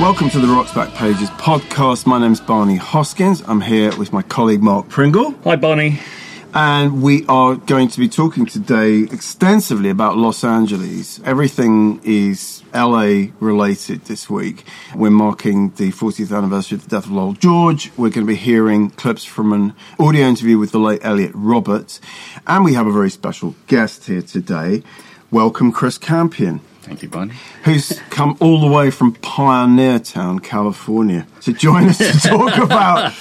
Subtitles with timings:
[0.00, 2.04] Welcome to the Rock's Backpages podcast.
[2.04, 3.44] My name's Barney Hoskyns.
[3.48, 5.30] I'm here with my colleague Mark Pringle.
[5.44, 6.00] Hi, Barney.
[6.52, 11.20] And we are going to be talking today extensively about Los Angeles.
[11.24, 14.64] Everything is LA related this week.
[14.96, 17.92] We're marking the 40th anniversary of the death of Lowell George.
[17.96, 22.00] We're going to be hearing clips from an audio interview with the late Elliot Roberts.
[22.48, 24.82] And we have a very special guest here today.
[25.30, 26.60] Welcome, Chris Campion.
[26.84, 27.34] Thank you, Barney.
[27.64, 33.12] Who's come all the way from Pioneertown, California, to join us to talk about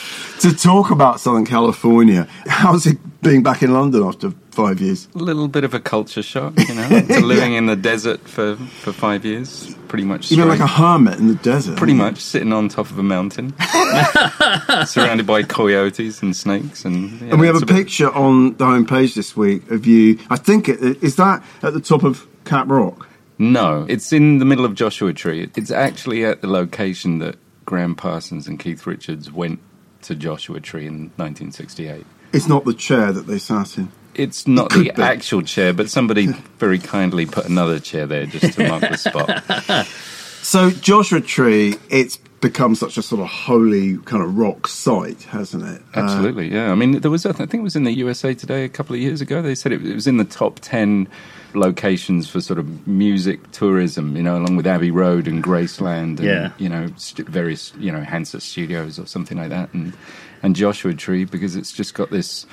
[0.41, 2.27] to talk about Southern California.
[2.45, 5.07] How's it being back in London after five years?
[5.15, 8.57] A little bit of a culture shock, you know, after living in the desert for,
[8.57, 10.29] for five years, pretty much.
[10.33, 11.77] Even like a hermit in the desert.
[11.77, 13.53] Pretty much sitting on top of a mountain,
[14.85, 18.11] surrounded by coyotes and snakes, and you know, And we have it's a bit- picture
[18.11, 20.19] on the homepage this week of you.
[20.29, 23.07] I think it is that at the top of Cap Rock.
[23.51, 25.49] No, it's in the middle of Joshua Tree.
[25.55, 29.59] It's actually at the location that Gram Parsons and Keith Richards went
[30.03, 32.05] to Joshua Tree in 1968.
[32.31, 33.91] It's not the chair that they sat in.
[34.15, 35.01] It's not could the be.
[35.01, 36.27] actual chair, but somebody
[36.57, 39.87] very kindly put another chair there just to mark the spot.
[40.43, 45.63] So Joshua Tree, it's become such a sort of holy kind of rock site, hasn't
[45.63, 45.81] it?
[45.95, 46.69] Uh, Absolutely, yeah.
[46.69, 49.01] I mean, there was, I think it was in the USA Today a couple of
[49.01, 49.41] years ago.
[49.41, 51.07] They said it, it was in the top 10
[51.55, 56.19] locations for sort of music tourism, you know, along with Abbey Road and Graceland and,
[56.19, 56.51] Yeah.
[56.57, 59.73] you know, st- various, you know, Hansa Studios or something like that.
[59.73, 59.93] And,
[60.41, 62.45] and Joshua Tree, because it's just got this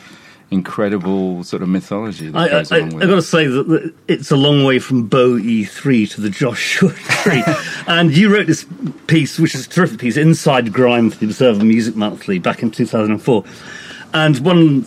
[0.52, 3.46] incredible sort of mythology that I, I, goes I, along with I've got to say
[3.46, 7.42] that that it's a long way from Bow E3 to the Joshua Tree.
[7.86, 8.66] and you wrote this
[9.06, 12.70] piece, which is a terrific piece, Inside Grime for the Observer Music Monthly back in
[12.72, 13.44] 2004.
[14.12, 14.84] And one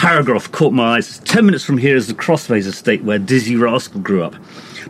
[0.00, 1.18] paragraph caught my eyes.
[1.26, 4.34] Ten minutes from here is the Crossways estate where Dizzee Rascal grew up.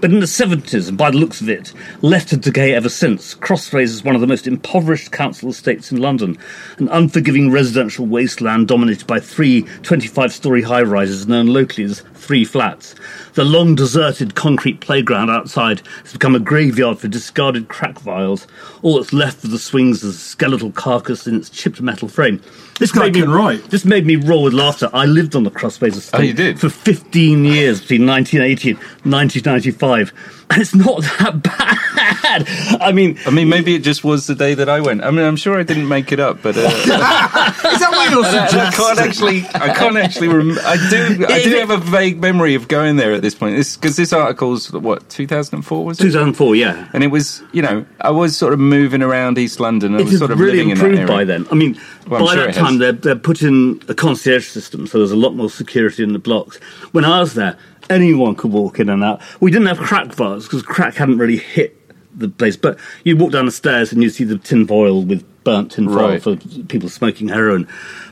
[0.00, 3.34] But in the 70s, and by the looks of it, left to decay ever since,
[3.34, 6.38] Crossways is one of the most impoverished council estates in London,
[6.78, 12.44] an unforgiving residential wasteland dominated by three 25 story high rises known locally as three
[12.44, 12.94] flats.
[13.34, 18.46] The long deserted concrete playground outside has become a graveyard for discarded crack vials.
[18.82, 22.42] All that's left of the swings is a skeletal carcass in its chipped metal frame.
[22.78, 23.64] This made me write.
[23.70, 24.88] This made me roar with laughter.
[24.92, 26.58] I lived on the Crossways estate Oh, you did?
[26.58, 28.78] for 15 years between 1980 and
[29.12, 32.46] 1995, and it's not that bad.
[32.80, 35.02] I mean, I mean, maybe it just was the day that I went.
[35.04, 38.24] I mean, I'm sure I didn't make it up, but uh, Is that what you're
[38.24, 39.44] I, I can't actually.
[39.54, 40.28] I can't actually.
[40.28, 41.26] Rem- I do.
[41.28, 43.56] I do have a vague memory of going there at this point.
[43.56, 46.04] Because this article's what 2004 was it?
[46.04, 46.88] 2004, yeah.
[46.92, 49.94] And it was, you know, I was sort of moving around East London.
[49.94, 51.12] I It was sort of really living in that improved area.
[51.12, 51.46] by then.
[51.50, 54.98] I mean, Well, by sure that time, they're, they'd put in a concierge system, so
[54.98, 56.58] there's a lot more security in the blocks.
[56.92, 57.56] When I was there,
[57.90, 59.20] anyone could walk in and out.
[59.40, 61.76] We didn't have crack bars because crack hadn't really hit
[62.18, 65.24] the place, but you'd walk down the stairs and you'd see the tin foil with
[65.44, 66.22] burnt tin foil Right.
[66.22, 67.66] for people smoking heroin.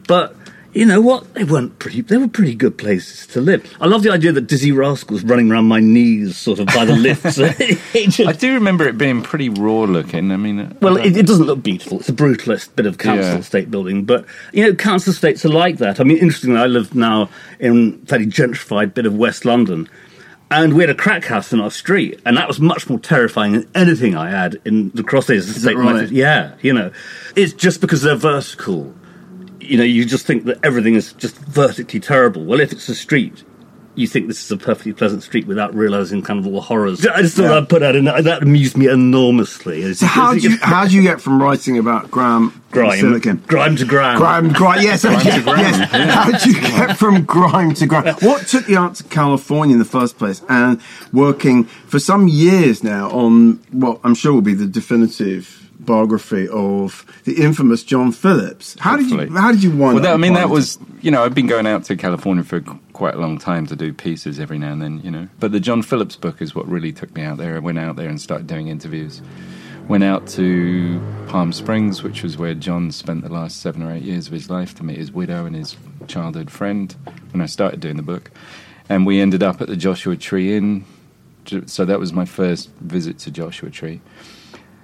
[0.06, 0.37] But
[0.74, 1.34] you know what?
[1.34, 2.02] They weren't pretty.
[2.02, 3.74] They were pretty good places to live.
[3.80, 6.94] I love the idea that Dizzee Rascals running around my knees, sort of by the
[6.94, 7.38] lifts.
[8.20, 10.30] I do remember it being pretty raw looking.
[10.30, 12.00] I mean, uh, well, don't- it, it doesn't look beautiful.
[12.00, 13.38] It's a brutalist bit of council Yeah.
[13.38, 16.00] estate building, but you know, council estates are like that.
[16.00, 19.88] I mean, interestingly, I live now in a fairly gentrified bit of West London,
[20.50, 23.52] and we had a crack house in our street, and that was much more terrifying
[23.52, 25.76] than anything I had in the estate.
[25.76, 26.08] right?
[26.10, 26.90] Yeah, you know,
[27.36, 28.94] it's just because they're vertical.
[29.68, 32.44] You know, you just think that everything is just vertically terrible.
[32.44, 33.44] Well, if it's a street.
[33.94, 37.04] You think this is a perfectly pleasant street without realizing kind of all the horrors.
[37.04, 37.56] I just thought Yeah.
[37.56, 38.04] I'd put that in.
[38.04, 39.92] That amused me enormously.
[39.94, 43.42] So how do you how do you get from writing about Graham grime, Silicon?
[43.48, 44.18] grime to grime.
[44.18, 45.42] Grime, grime, yes, to yes.
[45.42, 45.90] grime, yes.
[46.14, 48.14] How did you get from grime to grime?
[48.20, 50.80] What took you out to California in the first place and
[51.12, 57.04] working for some years now on what I'm sure will be the definitive biography of
[57.24, 58.76] the infamous John Phillips?
[58.78, 61.24] How did you how did you wind Well, that, I mean, that was, you know,
[61.24, 62.60] I've been going out to California for
[62.92, 65.28] quite a long time to do pieces every now and then, you know.
[65.40, 67.56] But the John Phillips book is what really took me out there.
[67.56, 69.22] I went out there and started doing interviews.
[69.88, 74.02] Went out to Palm Springs, which was where John spent the last seven or eight
[74.02, 75.76] years of his life to meet his widow and his
[76.06, 76.94] childhood friend
[77.32, 78.30] when I started doing the book.
[78.90, 80.84] And we ended up at the Joshua Tree Inn.
[81.64, 84.02] So that was my first visit to Joshua Tree.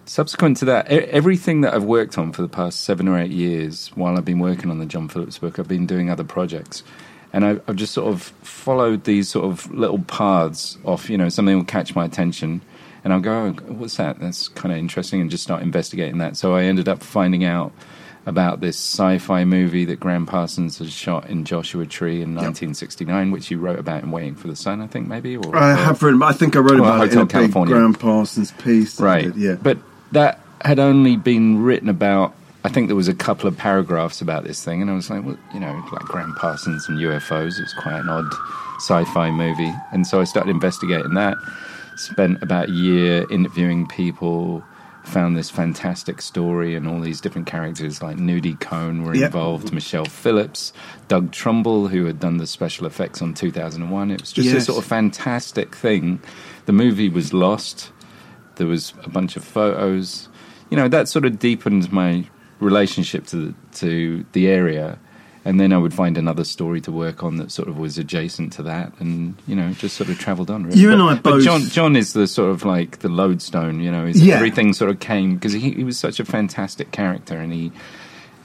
[0.06, 3.88] Subsequent to that, everything that I've worked on for the past seven or eight years,
[3.94, 6.82] while I've been working on the John Phillips book, I've been doing other projects,
[7.32, 11.08] and I've, I've just sort of followed these sort of little paths off.
[11.08, 12.60] You know, something will catch my attention,
[13.02, 14.20] and I'll go, oh, "What's that?
[14.20, 16.36] That's kind of interesting," and just start investigating that.
[16.36, 17.72] So I ended up finding out
[18.26, 23.50] about this sci-fi movie that Gram Parsons has shot in Joshua Tree in 1969, which
[23.50, 25.36] you wrote about in Waiting for the Sun, I think, maybe.
[25.36, 27.74] Or, I have written, I think I wrote about it in Hotel a big California.
[27.74, 29.00] Gram Parsons piece.
[29.00, 29.54] right yeah.
[29.54, 29.78] but
[30.12, 32.34] that had only been written about.
[32.64, 35.22] I think there was a couple of paragraphs about this thing, and I was like,
[35.24, 37.60] well, you know, like Gram Parsons and UFOs.
[37.60, 38.32] It's quite an odd
[38.76, 41.36] sci-fi movie, and so I started investigating that.
[41.96, 44.64] Spent about a year interviewing people.
[45.08, 49.26] Found this fantastic story and all these different characters like Nudie Cohn were Yep.
[49.26, 50.72] involved, Michelle Phillips,
[51.08, 54.10] Doug Trumbull, who had done the special effects on 2001.
[54.10, 54.62] It was just Yes.
[54.62, 56.20] a sort of fantastic thing.
[56.64, 57.90] The movie was lost.
[58.56, 60.28] There was a bunch of photos.
[60.70, 62.24] You know, that sort of deepened my
[62.60, 64.98] relationship to the, to the area.
[65.46, 68.54] And then I would find another story to work on that sort of was adjacent
[68.54, 70.64] to that, and you know, just sort of travelled on.
[70.64, 70.78] Really.
[70.80, 73.78] You and But- I but both- John, John is the sort of like the lodestone.
[73.80, 74.36] You know, is Yeah.
[74.36, 77.72] everything sort of came because he, he was such a fantastic character, and he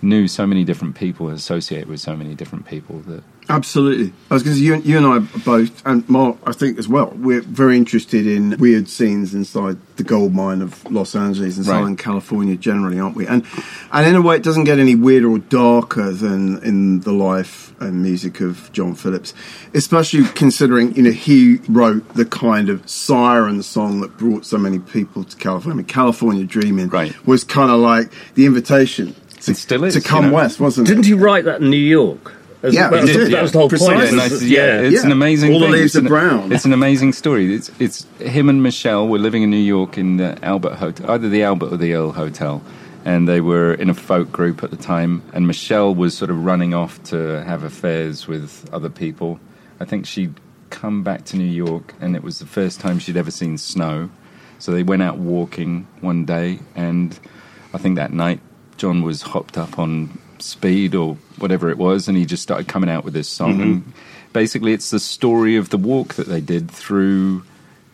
[0.02, 4.14] knew so many different people, and associated with so many different people that Absolutely.
[4.30, 6.88] I was going to say, you, you and I both, and Mark, I think as
[6.88, 11.66] well, we're very interested in weird scenes inside the gold mine of Los Angeles and
[11.66, 11.80] Right.
[11.80, 13.26] Southern California generally, aren't we?
[13.26, 13.44] And
[13.92, 17.74] and in a way, it doesn't get any weirder or darker than in the life
[17.82, 19.34] and music of John Phillips,
[19.74, 24.78] especially considering, you know, he wrote the kind of siren song that brought so many
[24.78, 25.84] people to California.
[25.84, 27.16] California Dreaming Right.
[27.26, 30.34] was kind of like the invitation to, It still is, to you come know.
[30.36, 30.92] west, wasn't it?
[30.92, 32.34] Didn't he write that in New York?
[32.62, 33.96] As- Yeah, that, he was, did, the, that was the whole Precisely.
[33.96, 34.10] point.
[34.12, 35.06] Yeah, nice, that- yeah, it's Yeah.
[35.06, 35.54] an amazing.
[35.54, 36.52] All the leaves It's are an- brown.
[36.52, 37.54] It's an amazing story.
[37.56, 41.30] It's it's him and Michelle were living in New York in the Albert Hotel, either
[41.30, 42.62] the Albert or the Earl Hotel,
[43.06, 45.22] and they were in a folk group at the time.
[45.34, 49.40] And Michelle was sort of running off to have affairs with other people.
[49.80, 50.34] I think she'd
[50.70, 54.10] come back to New York, and it was the first time she'd ever seen snow.
[54.60, 57.18] So they went out walking one day, and
[57.74, 58.42] I think that night
[58.80, 62.90] John was hopped up on speed or whatever it was, and he just started coming
[62.90, 63.54] out with this song.
[63.54, 63.62] Mm-hmm.
[63.62, 63.94] And
[64.34, 67.44] basically, it's the story of the walk that they did through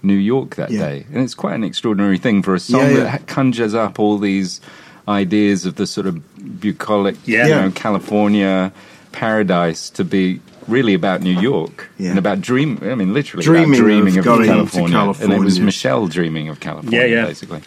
[0.03, 0.79] New York that Yeah.
[0.89, 3.03] day, and it's quite an extraordinary thing for a song Yeah, yeah.
[3.03, 4.61] that conjures up all these
[5.07, 6.21] ideas of the sort of
[6.61, 8.71] bucolic, you know, California
[9.11, 12.09] paradise to be really about New York Yeah.
[12.11, 12.79] and about dream.
[12.83, 14.45] I mean, literally Dreaming about dreaming of of, to
[14.91, 15.13] California.
[15.23, 17.25] and it was Michelle dreaming of California, Yeah, yeah.
[17.25, 17.61] basically.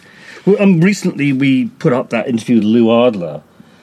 [0.45, 3.41] Well, um, recently we put up that interview with Lou Adler,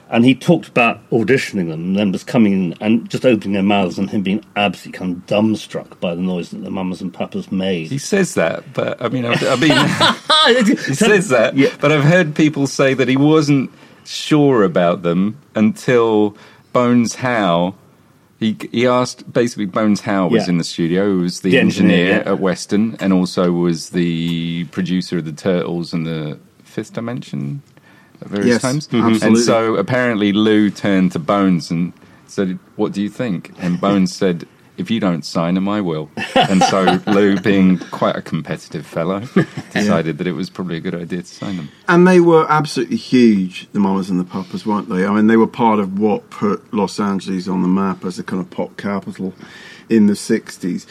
[0.09, 3.63] and he talked about auditioning them, and then was coming in and just opening their
[3.63, 7.13] mouths, and him being absolutely kind of dumbstruck by the noise that the mamas and
[7.13, 7.89] papas made.
[7.89, 11.75] He says that, but I mean, I, I mean, he says that, Yeah.
[11.81, 13.71] but I've heard people say that he wasn't
[14.05, 16.37] sure about them until
[16.73, 17.75] Bones Howe.
[18.39, 20.51] He he asked basically Bones Howe was Yeah.
[20.51, 22.33] in the studio, who was the, The engineer, engineer, yeah.
[22.33, 26.39] at Western, and also was the producer of the Turtles and the
[26.77, 27.63] Fifth Dimension
[28.21, 28.89] at various Yes, times.
[28.89, 29.23] mhm.
[29.23, 31.93] And so apparently Lou turned to Bones and
[32.27, 34.47] said, "What do you think?" And Bones said.
[34.79, 36.11] If you don't sign him, I will.
[36.35, 39.21] And so Lou, being quite a competitive fellow,
[39.73, 41.69] decided that it was probably a good idea to sign them.
[41.89, 45.07] And they were absolutely huge, the Mamas and the Papas, weren't they?
[45.07, 48.23] I mean, they were part of what put Los Angeles on the map as a
[48.23, 49.33] kind of pop capital
[49.89, 50.85] in the 60s.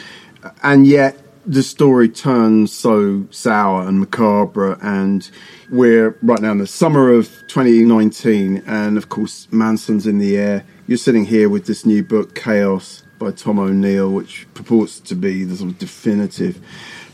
[0.64, 5.30] And yet, the story turns so sour and macabre, and
[5.70, 10.66] we're right now in the summer of 2019, and of course, Manson's in the air.
[10.88, 15.44] You're sitting here with this new book, Chaos, by Tom O'Neill, which purports to be
[15.44, 16.60] the sort of definitive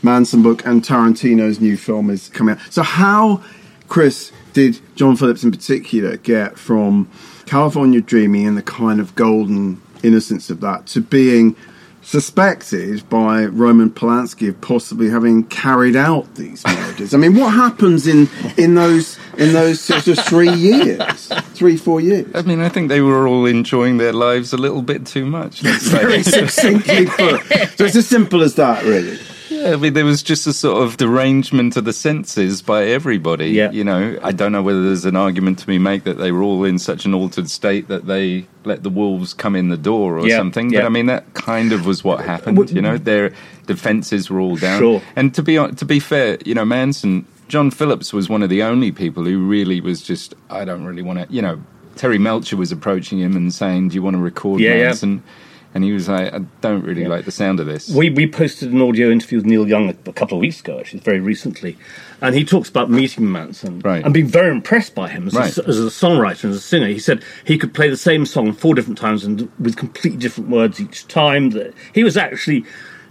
[0.02, 2.72] Manson book, and Tarantino's new film is coming out.
[2.72, 3.42] So, how,
[3.88, 7.10] Chris, did John Phillips in particular get from
[7.46, 11.54] California Dreaming and the kind of golden innocence of that to being
[12.02, 17.14] suspected by Roman Polanski of possibly having carried out these murders?
[17.14, 22.00] I mean, what happens in in those in those sort of three years, three four
[22.00, 22.30] years?
[22.34, 25.60] I mean, I think they were all enjoying their lives a little bit too much.
[25.60, 27.40] Very succinctly put.
[27.76, 29.18] So it's as simple as that, really.
[29.62, 33.50] Yeah, I mean, there was just a sort of derangement of the senses by everybody.
[33.50, 33.70] Yeah.
[33.70, 36.42] You know, I don't know whether there's an argument to be made that they were
[36.42, 40.18] all in such an altered state that they let the wolves come in the door
[40.18, 40.70] or Yeah, something.
[40.70, 40.80] yeah.
[40.80, 42.70] But I mean, that kind of was what happened.
[42.70, 43.32] You know, their
[43.66, 44.80] defenses were all down.
[44.80, 45.02] Sure.
[45.16, 48.62] And to be to be fair, you know, Manson, John Phillips was one of the
[48.62, 51.60] only people who really was just, I don't really want to, you know,
[51.96, 54.92] Terry Melcher was approaching him and saying, "Do you want to record Yeah, yeah.
[55.72, 58.26] Manson?" And he was like, "I don't really like the sound of this." We, we
[58.26, 61.20] posted an audio interview with Neil Young a, a couple of weeks ago, actually, very
[61.20, 61.76] recently.
[62.20, 64.04] And he talks about meeting Manson Right.
[64.04, 65.58] and being very impressed by him as, Right.
[65.58, 66.86] a, as a songwriter and as a singer.
[66.86, 70.48] He said he could play the same song four different times and with completely different
[70.50, 71.50] words each time.
[71.50, 72.64] That He was actually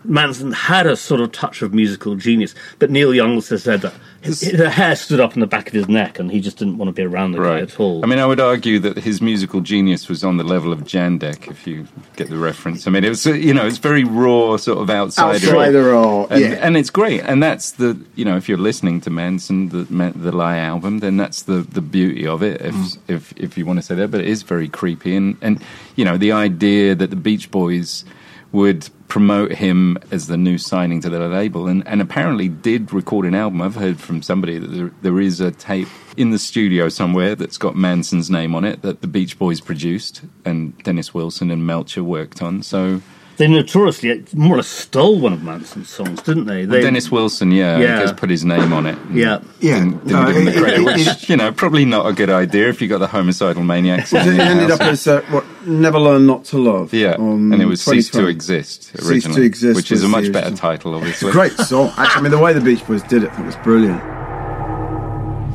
[0.03, 3.93] Manson had a sort of touch of musical genius, but Neil Young also said that
[4.21, 6.77] his, the hair stood up in the back of his neck, and he just didn't
[6.77, 8.03] want to be around the guy at all.
[8.03, 11.49] I mean, I would argue that his musical genius was on the level of Jandek,
[11.49, 12.87] if you get the reference.
[12.87, 15.47] I mean, it was you know, it's very raw, sort of outsider.
[15.47, 16.47] Outsider art, and, yeah.
[16.61, 17.21] and it's great.
[17.21, 19.83] And that's the you know, if you're listening to Manson, the
[20.15, 22.61] the Lie album, then that's the the beauty of it.
[22.61, 22.97] If Mm.
[23.07, 25.15] if if you want to say that, but it is very creepy.
[25.15, 25.61] And and
[25.95, 28.05] you know, the idea that the Beach Boys
[28.51, 33.25] would promote him as the new signing to their label and, and apparently did record
[33.25, 33.61] an album.
[33.61, 37.57] I've heard from somebody that there, there is a tape in the studio somewhere that's
[37.57, 42.05] got Manson's name on it that the Beach Boys produced and Dennis Wilson and Melcher
[42.05, 42.63] worked on.
[42.63, 43.01] So
[43.37, 46.65] they notoriously more or less stole one of Manson's songs, didn't they?
[46.65, 47.97] they Dennis Wilson, yeah, Yeah.
[47.97, 48.97] I guess put his name on it.
[49.11, 49.39] Yeah.
[49.59, 49.79] Yeah.
[49.79, 52.29] Didn't, didn't No, give it- credit, it- which, it- you know, probably not a good
[52.29, 54.13] idea if you got the homicidal maniacs.
[54.13, 54.79] in It your ended house.
[54.79, 56.93] up as uh, what Never Learn Not to Love.
[56.93, 58.29] Yeah, on and it was Cease to 2012.
[58.29, 61.31] Exist Cease to originally, Exist which is a much better title, obviously.
[61.31, 61.91] Great song.
[61.97, 64.01] Actually, I mean, the way the Beach Boys did it, it was brilliant.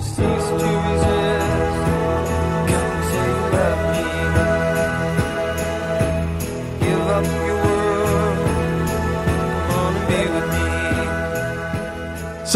[0.02, 1.35] Cease to resist.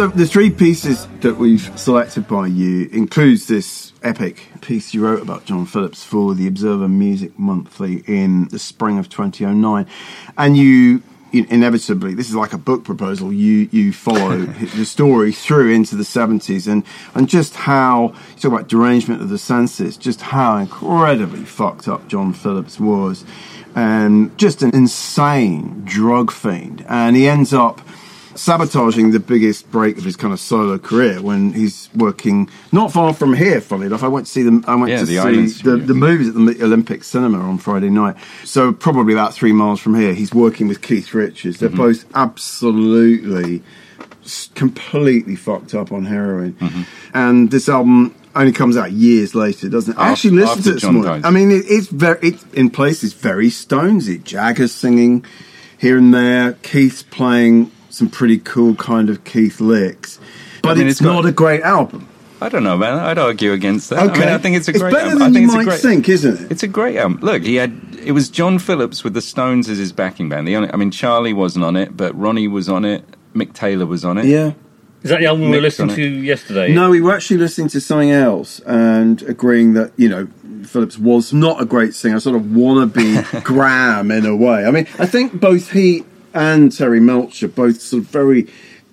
[0.00, 5.20] So the three pieces that we've selected by you includes this epic piece you wrote
[5.20, 9.86] about John Phillips for the Observer Music Monthly in the spring of 2009,
[10.38, 11.02] and you.
[11.32, 13.32] Inevitably, this is like a book proposal.
[13.32, 14.38] You you follow
[14.74, 16.82] the story through into the seventies, and
[17.14, 22.08] and just how you talk about derangement of the senses, just how incredibly fucked up
[22.08, 23.24] John Phillips was,
[23.76, 26.86] and just an insane drug fiend.
[26.88, 27.80] And he ends up
[28.40, 33.12] sabotaging the biggest break of his kind of solo career when he's working not far
[33.14, 33.60] from here.
[33.60, 34.64] Funny enough, I went to see them.
[34.66, 37.58] I went Yeah, to the see Islands the, the movies at the Olympic Cinema on
[37.58, 38.16] Friday night.
[38.44, 41.58] So probably about three miles from here, he's working with Keith Richards.
[41.58, 41.76] They're Mm-hmm.
[41.78, 43.62] both absolutely,
[44.54, 46.82] completely fucked up on heroin, Mm-hmm.
[47.14, 48.14] and this album.
[48.32, 49.98] Only comes out years later, doesn't it?
[49.98, 51.20] I actually listened to it this John morning.
[51.22, 51.24] died.
[51.28, 54.22] I mean, it, it's very, it's in places very Stonesy.
[54.22, 55.24] Jagger's singing
[55.78, 56.52] here and there.
[56.62, 60.18] Keith's playing some pretty cool kind of Keith licks,
[60.62, 62.08] but I mean, it's, it's got- not a great album.
[62.42, 62.98] I don't know, man.
[62.98, 63.98] I'd argue against that.
[63.98, 64.94] I mean, I think it's a great.
[64.94, 65.18] better album.
[65.18, 66.50] than I think you might great, think, isn't it?
[66.50, 67.20] It's a great album.
[67.20, 70.48] Look, he had it was John Phillips with the Stones as his backing band.
[70.48, 73.04] The only, I mean, Charlie wasn't on it, but Ronnie was on it.
[73.34, 74.24] Mick Taylor was on it.
[74.24, 74.52] yeah.
[75.02, 76.72] Is that the album we were listening to yesterday?
[76.72, 80.26] No, we were actually listening to something else and agreeing that you know
[80.64, 84.64] Phillips was not a great singer, sort of wannabe Gram in a way.
[84.64, 86.04] I mean, I think both he
[86.34, 88.48] and Terry Melcher both sort of very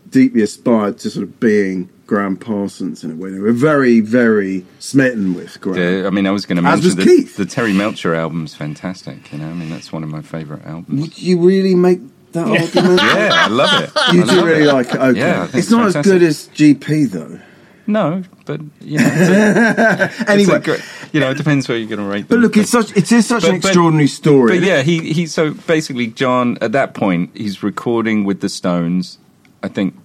[0.09, 3.29] deeply aspired to sort of being Gram Parsons in a way.
[3.31, 5.75] They were very, very smitten with Gram.
[5.75, 9.31] The- I mean, I was going to mention the, the Terry Melcher album's fantastic.
[9.33, 11.01] You know, I mean, that's one of my favourite albums.
[11.01, 11.99] Would you really make
[12.31, 13.01] that argument?
[13.01, 13.89] Yeah, I love it.
[14.13, 14.73] You I do really it.
[14.73, 14.95] like it.
[14.95, 15.19] Okay.
[15.19, 17.39] Yeah, it's it's not as good as GP though.
[17.87, 20.79] No, but you know, it's a, it's a Anyway,
[21.13, 22.27] you know, it depends where you're going to rate.
[22.27, 22.37] Them.
[22.37, 24.59] but look, it's such it is such But- an but- extraordinary story.
[24.59, 25.25] But yeah, he he.
[25.25, 29.17] So basically, John at that point he's recording with the Stones.
[29.63, 29.95] I think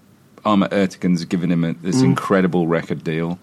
[0.45, 2.05] Ahmet Ertegun's given him a, this mm.
[2.05, 3.39] incredible record deal,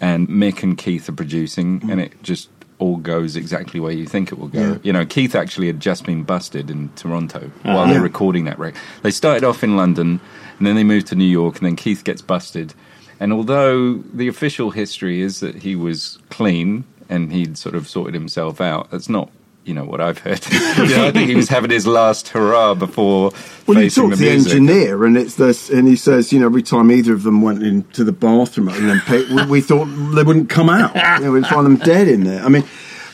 [0.00, 1.90] and Mick and Keith are producing, mm.
[1.90, 4.60] and it just all goes exactly where you think it will go.
[4.60, 4.78] Yeah.
[4.82, 7.74] You know, Keith actually had just been busted in Toronto ah.
[7.74, 8.80] while they're recording that record.
[9.02, 10.20] They started off in London,
[10.58, 12.74] and then they moved to New York, and then Keith gets busted.
[13.20, 18.14] And although the official history is that he was clean and he'd sort of sorted
[18.14, 19.30] himself out, that's not.
[19.64, 20.40] You know what I've heard.
[20.78, 23.32] know, I think he was having his last hurrah before
[23.66, 26.46] Well, you talk the to the engineer, and it's this, and he says, you know,
[26.46, 30.22] every time either of them went into the bathroom at Olympic, we, we thought they
[30.22, 30.94] wouldn't come out.
[31.20, 32.42] You know, we'd find them dead in there.
[32.42, 32.64] I mean,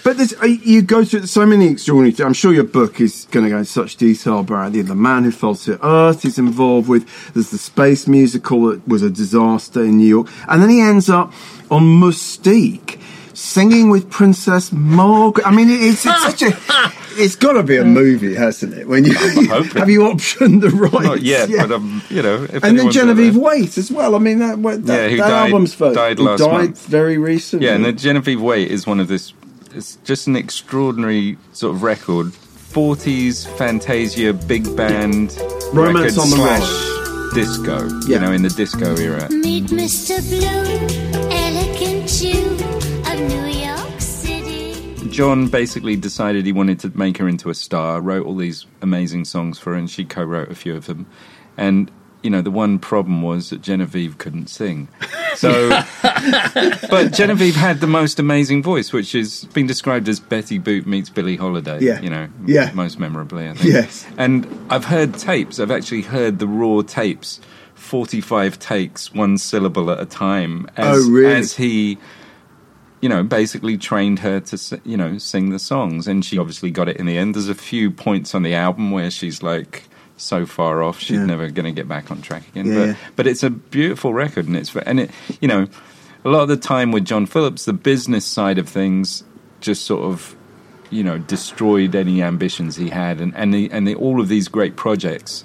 [0.04, 2.12] but there's, uh, you go through so many extraordinary.
[2.12, 2.24] things.
[2.26, 5.24] I'm sure your book is going to go into such detail about the, the man
[5.24, 6.22] who fell to Earth.
[6.22, 7.32] He's involved with.
[7.34, 11.08] There's the space musical that was a disaster in New York, and then he ends
[11.10, 11.32] up
[11.70, 13.00] on Mustique.
[13.36, 15.44] Singing with Princess Margaret.
[15.44, 16.56] I mean, it's, it's such a.
[17.16, 18.86] It's got to be a movie, hasn't it?
[18.86, 21.04] When you have you optioned the rights?
[21.04, 21.66] Not yet, Yeah.
[21.66, 22.46] but um, you know.
[22.62, 24.14] And then Genevieve Waite as well.
[24.14, 25.96] I mean, that, that, Yeah, who that died- album's first.
[25.96, 26.86] died last died month.
[26.86, 27.66] very recently.
[27.66, 29.32] Yeah, and Genevieve Waite is one of this.
[29.74, 32.26] It's just an extraordinary sort of record.
[32.26, 35.36] 40s Fantasia big band
[35.72, 37.88] Romance record on the slash disco.
[38.06, 38.14] Yeah.
[38.14, 39.28] You know, in the disco era.
[39.30, 40.20] Meet Mr.
[40.28, 42.54] Blue, elegant Jew
[43.10, 45.08] of New York City.
[45.10, 48.00] John basically decided he wanted to make her into a star.
[48.00, 51.06] Wrote all these amazing songs for her, and she co-wrote a few of them.
[51.56, 51.90] And
[52.24, 54.88] you know, the one problem was that Genevieve couldn't sing.
[55.36, 55.68] So,
[56.02, 61.10] but Genevieve had the most amazing voice, which has been described as Betty Boop meets
[61.10, 61.78] Billie Holiday.
[61.80, 62.00] Yeah.
[62.00, 62.70] You know, Yeah.
[62.74, 63.72] most memorably, I think.
[63.72, 64.06] Yes.
[64.18, 67.40] And I've heard tapes, I've actually heard the raw tapes,
[67.74, 71.34] 45 takes, one syllable at a time, as, Oh, really?
[71.34, 71.98] as he
[73.00, 76.08] you know, basically trained her to, you know, sing the songs.
[76.08, 77.34] And she obviously got it in the end.
[77.34, 79.84] There's a few points on the album where she's like
[80.16, 81.26] so far off, she's Yeah.
[81.26, 82.66] never going to get back on track again.
[82.66, 84.46] Yeah, but, but it's a beautiful record.
[84.46, 85.66] And it's, and it, you know,
[86.24, 89.24] a lot of the time with John Phillips, the business side of things
[89.60, 90.36] just sort of,
[90.90, 93.20] you know, destroyed any ambitions he had.
[93.20, 95.42] And, and, the, and the, all of these great projects.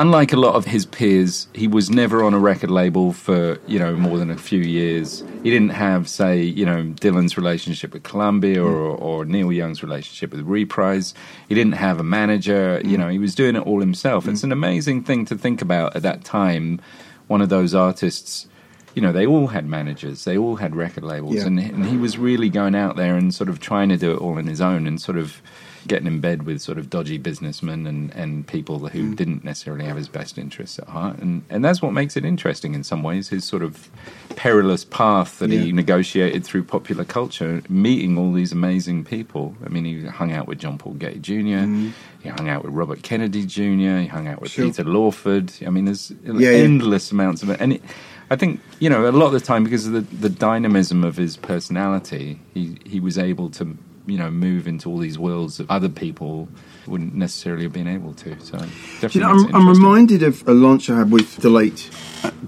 [0.00, 3.78] Unlike a lot of his peers, he was never on a record label for you
[3.78, 5.22] know more than a few years.
[5.42, 10.30] He didn't have, say, you know, Dylan's relationship with Columbia or, or Neil Young's relationship
[10.32, 11.12] with Reprise.
[11.50, 12.80] He didn't have a manager.
[12.82, 14.26] You know, he was doing it all himself.
[14.26, 16.80] It's an amazing thing to think about at that time.
[17.26, 18.46] One of those artists,
[18.94, 21.46] you know, they all had managers, they all had record labels, Yeah.
[21.46, 24.18] and, and he was really going out there and sort of trying to do it
[24.18, 25.42] all on his own and sort of
[25.86, 29.14] getting in bed with sort of dodgy businessmen and, and people who hmm.
[29.14, 31.18] didn't necessarily have his best interests at heart.
[31.18, 33.90] And, and that's what makes it interesting in some ways, his sort of
[34.36, 39.54] perilous path that he negotiated through popular culture, meeting all these amazing people.
[39.64, 41.90] I mean, he hung out with John Paul Getty Jr., hmm.
[42.22, 44.66] he hung out with Robert Kennedy Jr., he hung out with Sure.
[44.66, 45.52] Peter Lawford.
[45.66, 46.50] I mean, there's yeah.
[46.50, 47.60] endless amounts of it.
[47.60, 47.82] And it,
[48.30, 51.16] I think, you know, a lot of the time, because of the, the dynamism of
[51.16, 53.76] his personality, he, he was able to,
[54.10, 56.48] you know, move into all these worlds that other people
[56.86, 58.38] wouldn't necessarily have been able to.
[58.40, 59.10] So, definitely.
[59.12, 61.88] You know, I'm, I'm reminded of a lunch I had with the late,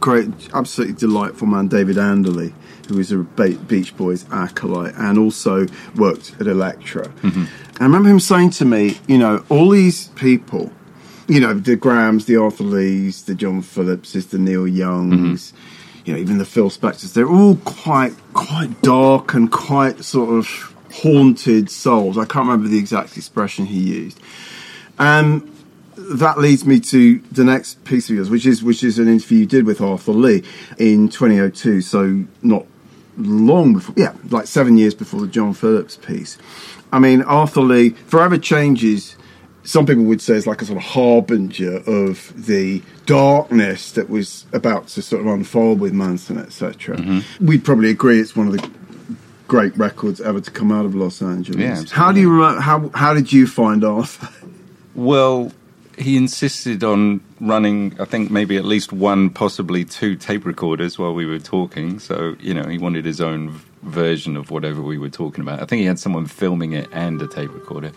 [0.00, 2.52] great, absolutely delightful man David Anderle,
[2.88, 7.08] who is a Ba- Beach Boys acolyte and also worked at Elektra.
[7.08, 7.44] Mm-hmm.
[7.80, 10.72] I remember him saying to me, you know, all these people,
[11.28, 15.52] you know, the Grahams, the Arthur Lees, the John Phillipses, the Neil Youngs,
[16.04, 20.71] you know, even the Phil Spectors, they're all quite, quite dark and quite sort of
[20.92, 22.18] haunted souls.
[22.18, 24.20] I can't remember the exact expression he used.
[24.98, 25.50] Um,
[25.96, 29.38] that leads me to the next piece of yours, which is which is an interview
[29.38, 30.42] you did with Arthur Lee
[30.78, 31.80] in 2002.
[31.80, 32.66] So not
[33.16, 36.38] long before, yeah, like seven years before the John Phillips piece.
[36.92, 39.16] I mean, Arthur Lee, Forever Changes.
[39.64, 44.44] Some people would say is like a sort of harbinger of the darkness that was
[44.52, 47.22] about to sort of unfold with Manson, etc.
[47.40, 48.68] We'd probably agree it's one of the
[49.52, 51.60] great records ever to come out of Los Angeles.
[51.60, 54.28] Yeah, how do you remember, how how did you find Arthur?
[54.94, 55.52] Well,
[55.96, 61.14] he insisted on running, I think maybe at least one, possibly two tape recorders while
[61.14, 61.98] we were talking.
[61.98, 65.62] So, you know, he wanted his own version of whatever we were talking about.
[65.62, 67.92] I think he had someone filming it and a tape recorder.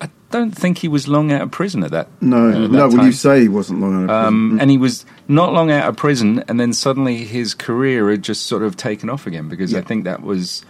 [0.00, 2.08] I don't think he was long out of prison at that.
[2.20, 2.88] No, uh, that no.
[2.88, 4.10] Well, you say he wasn't long enough.
[4.10, 8.22] Um, and he was not long out of prison, and then suddenly his career had
[8.22, 10.64] just sort of taken off again because I think that was,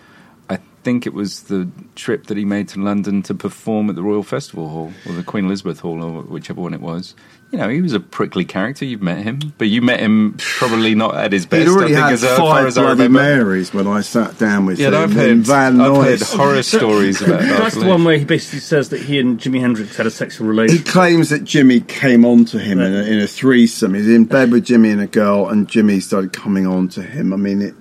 [0.88, 4.22] think it was the trip that he made to London to perform at the Royal
[4.22, 7.14] Festival Hall or the Queen Elizabeth Hall or whichever one it was.
[7.50, 8.86] You know, he was a prickly character.
[8.86, 11.68] You've met him, but you met him probably not at his best.
[11.68, 13.44] He'd already I think, had as, far five as I bloody remember.
[13.44, 17.20] Marys when I sat down with Yeah, him I've heard, Van I've heard horror stories
[17.20, 20.10] about That's the one where he basically says that he and Jimi Hendrix had a
[20.10, 20.86] sexual relationship.
[20.86, 23.92] He claims that Jimi came on to him in, a, in a threesome.
[23.92, 27.34] He's in bed with Jimi and a girl, and Jimi started coming on to him.
[27.34, 27.74] I mean, it,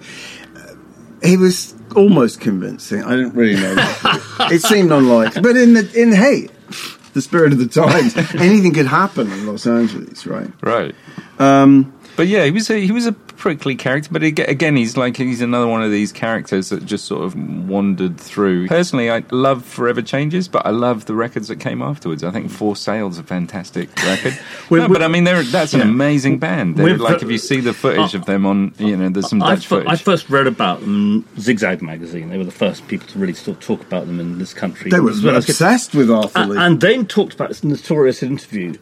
[0.57, 0.75] uh,
[1.23, 3.03] he was almost convincing.
[3.03, 3.75] I didn't really know.
[4.51, 6.47] it seemed unlikely, but in the in hey,
[7.13, 10.51] the spirit of the times, anything could happen in Los Angeles, right?
[10.61, 10.95] Right.
[11.39, 14.09] Um, But yeah, he was a, he was a prickly character.
[14.11, 17.35] But again, he's like he's another one of these characters that just sort of
[17.69, 18.67] wandered through.
[18.67, 22.23] Personally, I love Forever Changes, but I love the records that came afterwards.
[22.23, 24.37] I think Four Sail's a fantastic record.
[24.71, 25.85] We- no, we- but I mean, they're, that's an Yeah.
[25.85, 26.75] amazing band.
[26.75, 29.41] They're, like if you see the footage Uh, of them on, you know, there's some
[29.43, 29.91] I, Dutch fir- footage.
[29.93, 32.29] I first read about them Zigzag magazine.
[32.29, 34.89] They were the first people to really sort talk about them in this country.
[34.89, 36.57] they were As well as- obsessed with Arthur Lee.
[36.57, 38.73] And they talked about this notorious interview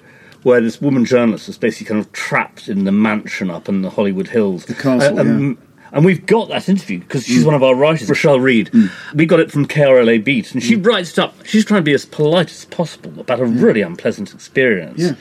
[0.45, 3.89] where this woman journalist was basically kind of trapped in the mansion up in the
[3.89, 4.65] Hollywood Hills.
[4.65, 5.57] The castle, uh, um, and,
[5.91, 7.47] and we've got that interview because she's mm.
[7.47, 8.69] one of our writers, Rochelle Reed.
[8.71, 8.91] Mm.
[9.15, 10.85] We got it from KRLA Beat, and she mm.
[10.85, 11.33] writes it up.
[11.47, 15.01] She's trying to be as polite as possible about a really unpleasant experience.
[15.01, 15.13] Yeah.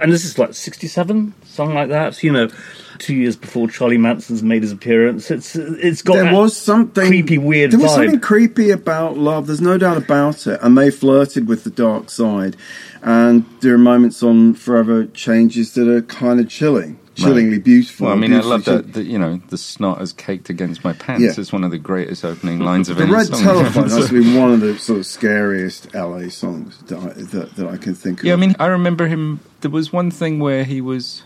[0.00, 2.48] And this is like 67, something like that, you know.
[2.98, 7.38] Two years before Charlie Manson's made his appearance, it's it's got there was something creepy,
[7.38, 7.94] weird There was vibe.
[7.94, 9.46] something creepy about love.
[9.46, 10.60] There's no doubt about it.
[10.62, 12.56] And they flirted with the dark side.
[13.02, 18.06] And there are moments on Forever Changes that are kind of chilling, chillingly beautiful.
[18.08, 19.04] well, I mean, I love that, that.
[19.06, 21.22] You know, the snot is caked against my pants.
[21.22, 21.40] Yeah.
[21.40, 23.42] It's one of the greatest opening lines of The any Red song.
[23.42, 27.66] Telephone has been one of the sort of scariest LA songs that I, that, that
[27.68, 28.26] I can think of.
[28.26, 29.40] Yeah, I mean, I remember him.
[29.62, 31.22] There was one thing where he was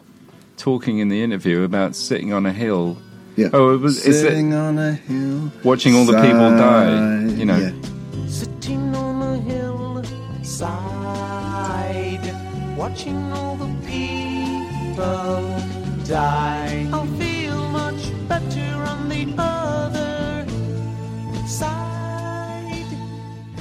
[0.57, 2.97] talking in the interview about sitting on a hill,
[3.35, 3.49] Yeah.
[3.53, 5.51] Oh, it was- is it- Sitting on a hill.
[5.65, 7.25] watching all the people die.
[7.35, 7.73] You know, Yeah.
[8.29, 11.04] Sitting on a hillside,
[12.85, 15.41] watching all the people
[16.05, 16.87] die.
[16.93, 20.47] I'll feel much better on the other
[21.49, 22.87] side.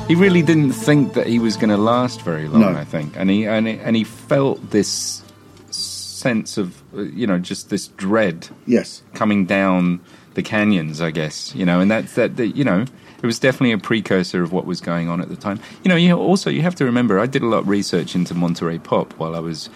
[0.09, 2.73] he really didn't think that he was going to last very long.
[2.73, 2.77] No.
[2.77, 5.23] I think, and he and he, and he felt this
[5.69, 9.03] sense of you know just this dread Yes.
[9.13, 10.01] coming down
[10.33, 12.83] the canyons, I guess, you know, and that's that, that, you know,
[13.23, 15.59] it was definitely a precursor of what was going on at the time.
[15.83, 18.35] You know, you also you have to remember, I did a lot of research into
[18.35, 19.69] Monterey pop while I was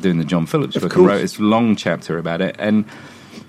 [0.00, 0.92] doing the John Phillips Of book.
[0.92, 1.08] I course.
[1.08, 2.84] wrote this long chapter about it, and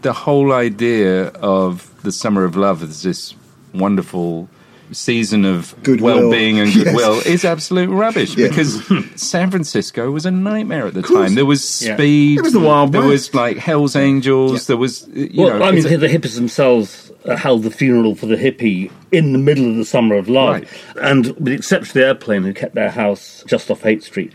[0.02, 3.36] the whole idea of the Summer of Love is this
[3.74, 4.50] wonderful
[4.92, 6.20] season of Goodwill.
[6.24, 6.84] well-being and Yes.
[6.84, 8.50] goodwill is absolute rubbish Yeah.
[8.50, 8.84] because
[9.16, 11.36] San Francisco was a nightmare at the time.
[11.36, 11.96] There was Yeah.
[11.96, 12.40] speed.
[12.40, 13.30] It was the Wild There West.
[13.30, 14.52] was like Hell's Angels.
[14.52, 14.60] Yeah.
[14.68, 18.15] There was, you well, know, I mean, a- the hippies themselves Uh, held the funeral
[18.15, 20.67] for the hippie in the middle of the summer of love, Right.
[21.03, 24.34] and with the exception of the airplane, who kept their house just off Haight Street.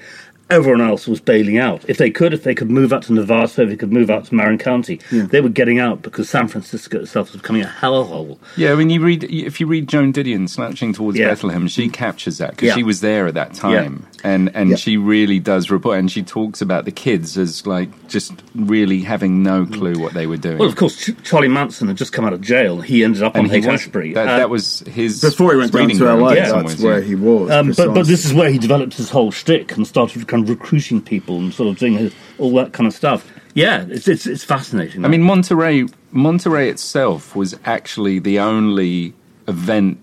[0.49, 1.85] Everyone else was bailing out.
[1.89, 4.27] If they could, if they could move out to Nevada, if they could move out
[4.27, 8.39] to Marin County, they were getting out because San Francisco itself was becoming a hellhole.
[8.57, 11.31] Yeah, I mean, you read if you read Joan Didion slouching towards Yeah.
[11.31, 11.91] Bethlehem, she mm-hmm.
[11.91, 12.75] captures that because Yeah.
[12.77, 14.77] she was there at that time, and and Yeah.
[14.77, 19.43] she really does report, and she talks about the kids as like just really having
[19.43, 20.59] no clue what they were doing.
[20.59, 22.81] Well, of course, Ch- Charlie Manson had just come out of jail.
[22.81, 24.13] He ended up and on he Haight Ashbury.
[24.15, 26.53] that, that was his Before he went down reading to room LA, Yeah.
[26.63, 27.51] that's where he was.
[27.51, 30.51] Um, but, but this is where he developed his whole shtick and started kind of
[30.51, 33.25] recruiting people and sort of doing his, all that kind of stuff.
[33.55, 35.05] Yeah, it's it's, it's fascinating.
[35.05, 39.15] I mean, Monterey, Monterey itself was actually the only
[39.49, 39.99] event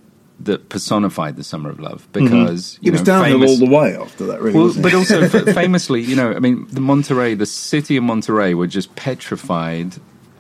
[0.46, 2.24] that personified the summer of love mhm.
[2.26, 4.58] because It you was know, downhill famous- all the way after that, really.
[4.60, 4.96] Well, but it?
[4.96, 9.96] also famously, you know, I mean, the Monterey, the city of Monterey, were just petrified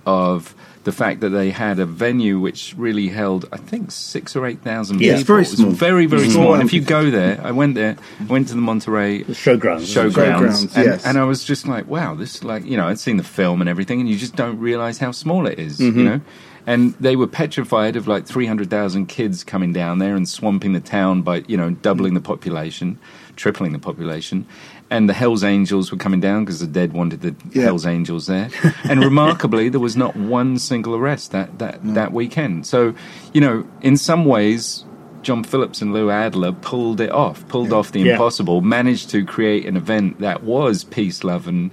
[0.05, 4.45] of the fact that they had a venue which really held, I think, six or
[4.45, 5.19] eight thousand Yeah, people.
[5.19, 5.71] it's very It was small.
[5.71, 6.43] very, very small.
[6.43, 7.95] small And if you go there, I went there,
[8.27, 9.85] went to the Monterey the showgrounds.
[9.95, 11.05] showgrounds, Showgrounds, and, yes.
[11.05, 13.61] and I was just like, wow, this is like you know, I'd seen the film
[13.61, 15.97] and everything, and you just don't realize how small it is, Mm-hmm.
[15.99, 16.21] you know.
[16.65, 20.71] And they were petrified of like three hundred thousand kids coming down there and swamping
[20.71, 22.99] the town by you know doubling the population,
[23.35, 24.45] tripling the population.
[24.93, 27.63] And the Hell's Angels were coming down because the dead wanted the Yeah.
[27.63, 28.49] Hell's Angels there.
[28.83, 32.67] And remarkably, there was not one single arrest that that, that weekend.
[32.67, 32.93] So,
[33.33, 34.85] you know, in some ways,
[35.23, 38.11] John Phillips and Lou Adler pulled it off, pulled off the Yeah.
[38.13, 41.71] impossible, managed to create an event that was peace, love, and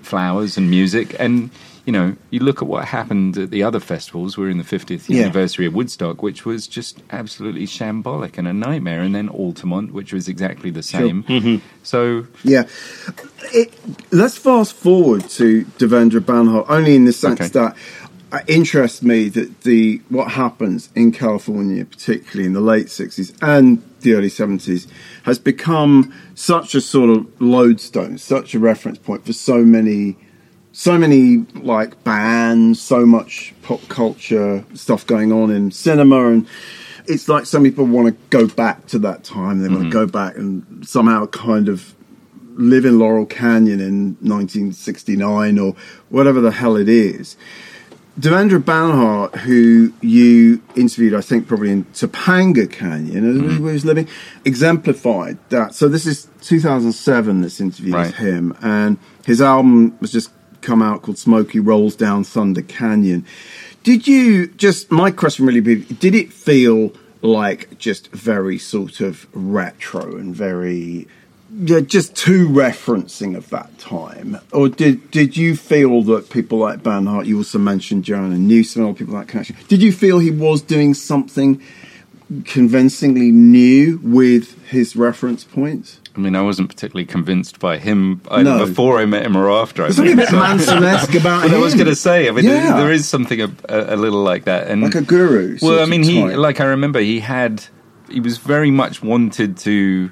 [0.00, 1.16] flowers and music.
[1.18, 1.50] And
[1.88, 4.36] you know, you look at what happened at the other festivals.
[4.36, 5.22] We're in the 50th Yeah.
[5.22, 9.00] anniversary of Woodstock, which was just absolutely shambolic and a nightmare.
[9.00, 11.22] And then Altamont, which was exactly the same.
[11.22, 11.56] Mm-hmm.
[11.82, 12.64] So Yeah.
[13.54, 13.72] It,
[14.12, 17.48] let's fast forward to Devendra Banhart, only in the sense Okay.
[17.58, 17.74] that
[18.34, 23.82] it interests me that the what happens in California, particularly in the late 60s and
[24.02, 24.86] the early 70s,
[25.22, 30.18] has become such a sort of lodestone, such a reference point for so many
[30.78, 36.46] so many like bands, so much pop culture stuff going on in cinema, and
[37.04, 39.60] it's like some people want to go back to that time.
[39.60, 39.90] They want to mm-hmm.
[39.90, 41.96] go back and somehow kind of
[42.54, 45.74] live in Laurel Canyon in 1969 or
[46.10, 47.36] whatever the hell it is.
[48.16, 53.62] Devendra Banhart, who you interviewed, I think probably in Topanga Canyon, mm-hmm.
[53.62, 54.06] where he was living,
[54.44, 55.74] exemplified that.
[55.74, 57.40] So this is 2007.
[57.40, 58.06] This interview Right.
[58.06, 60.30] with him, and his album was just
[60.68, 63.24] come out called Smokey Rolls Down Thunder Canyon.
[63.84, 64.90] Did you just?
[64.90, 71.08] My question really be: Did it feel like just very sort of retro and very
[71.50, 76.82] yeah, just too referencing of that time, or did did you feel that people like
[76.82, 77.24] Banhart?
[77.24, 79.56] You also mentioned Joanna Newsom and people like that connection.
[79.68, 81.62] Did you feel he was doing something
[82.44, 86.00] convincingly new with his reference points?
[86.16, 88.66] I mean, I wasn't particularly convinced by him either No.
[88.66, 91.50] before I met him or after I There's met something a bit Manson-esque about But
[91.52, 91.56] him.
[91.56, 92.76] I was going to say, I mean, Yeah.
[92.76, 95.58] there is something a, a, a little like that, and like a guru.
[95.62, 96.36] Well, I mean, he type.
[96.36, 97.64] like I remember he had
[98.10, 100.10] he was very much wanted to,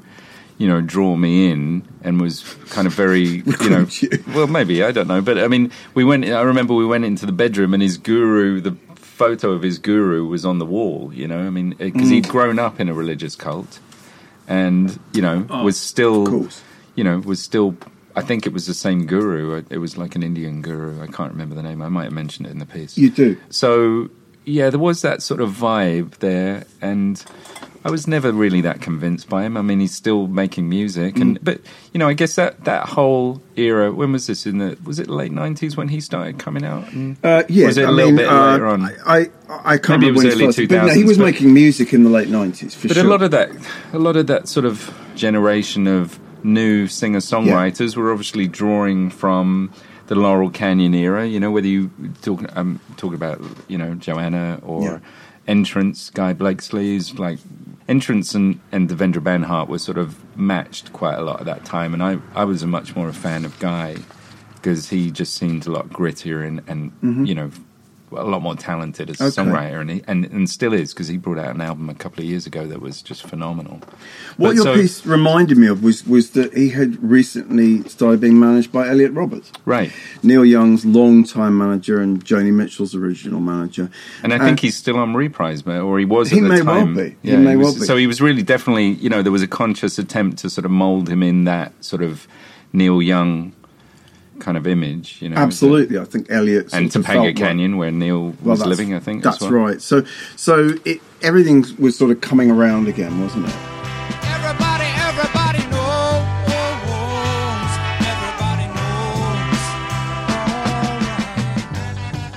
[0.59, 3.25] you know, draw me in, and was kind of very,
[3.63, 4.09] you know, you.
[4.35, 6.25] well, maybe I don't know, but I mean, we went.
[6.25, 8.77] I remember we went into the bedroom, and his guru, the
[9.17, 11.11] photo of his guru was on the wall.
[11.15, 12.13] You know, I mean, because Mm.
[12.13, 13.79] he'd grown up in a religious cult,
[14.47, 16.49] and you know, was still,
[16.95, 17.77] you know, was still.
[18.15, 19.63] I think it was the same guru.
[19.71, 21.03] It was like an Indian guru.
[21.03, 21.83] I can't remember the name.
[21.83, 22.97] I might have mentioned it in the piece.
[22.97, 23.37] You do.
[23.51, 24.09] So
[24.47, 27.23] yeah, there was that sort of vibe there, and
[27.85, 29.57] I was never really that convinced by him.
[29.57, 31.61] I mean, he's still making music, and but
[31.93, 33.93] you know, I guess that that whole era.
[33.93, 34.47] When was this?
[34.47, 36.91] In the was it late nineties when he started coming out?
[36.93, 38.83] And, Uh, yeah, was it a little mean, bit uh, later on?
[38.85, 41.05] I, I, I can't Maybe it remember was when he early started, but no, he
[41.05, 43.03] was but- making music in the late nineties for But sure.
[43.05, 43.51] But a lot of that,
[43.93, 49.73] a lot of that sort of generation of new singer songwriters were obviously drawing from
[50.07, 51.27] the Laurel Canyon era.
[51.27, 51.91] You know, whether you
[52.23, 54.99] talk, um, talk about you know Joanna or Yeah.
[55.49, 57.39] Entrance, Guy Blakeslee's like
[57.89, 61.95] Entrance and and Devendra Banhart were sort of matched quite a lot at that time,
[61.95, 63.97] and I I was a much more a fan of Guy
[64.55, 67.51] because he just seemed a lot grittier and and you know.
[68.13, 69.25] A lot more talented as a.
[69.25, 69.33] Okay.
[69.51, 72.21] songwriter, and, he, and and still is because he brought out an album a couple
[72.23, 73.81] of years ago that was just phenomenal.
[74.37, 78.21] what But your so- piece reminded me of was was that he had recently started
[78.21, 79.93] being managed by Elliot Roberts, right?
[80.23, 83.91] Neil Young's longtime manager and Joni Mitchell's original manager.
[84.23, 86.75] And I think he's still on Reprise, or he was He at the may well
[86.85, 86.95] time.
[86.95, 87.17] be.
[87.23, 87.87] He may was- well be.
[87.87, 90.71] So he was really definitely, you know, there was a conscious attempt to sort of
[90.71, 92.29] mold him in that sort of
[92.73, 93.53] Neil Young
[94.41, 95.37] kind of image, you know.
[95.37, 98.95] Absolutely, I think Elliot And sort Topanga felt like- Canyon, where Neil was that's- living,
[98.95, 99.23] I think.
[99.23, 99.53] that's as well.
[99.53, 99.81] right.
[99.83, 100.05] So,
[100.37, 103.55] so it, everything was sort of coming around again, wasn't it?
[104.25, 106.25] Everybody, everybody knows.
[108.01, 109.57] Everybody knows.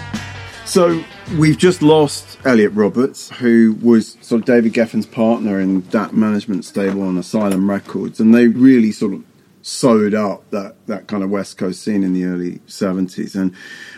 [0.10, 0.68] Alright.
[0.68, 1.04] So
[1.38, 6.64] we've just lost Elliot Roberts, who was sort of David Geffen's partner in that management
[6.66, 9.24] stable on Asylum Records, and they really sort of
[9.62, 13.36] sewed up that, that kind of West Coast scene in the early 70s.
[13.36, 13.54] And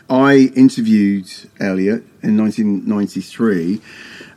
[0.09, 3.81] I interviewed Elliot in 1993,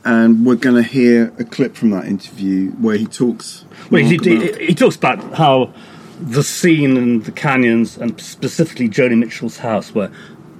[0.03, 3.65] and we're going to hear a clip from that interview where he talks.
[3.89, 5.73] Well, he, he, about- he talks about how
[6.19, 10.11] the scene in the canyons, and specifically Joni Mitchell's house, where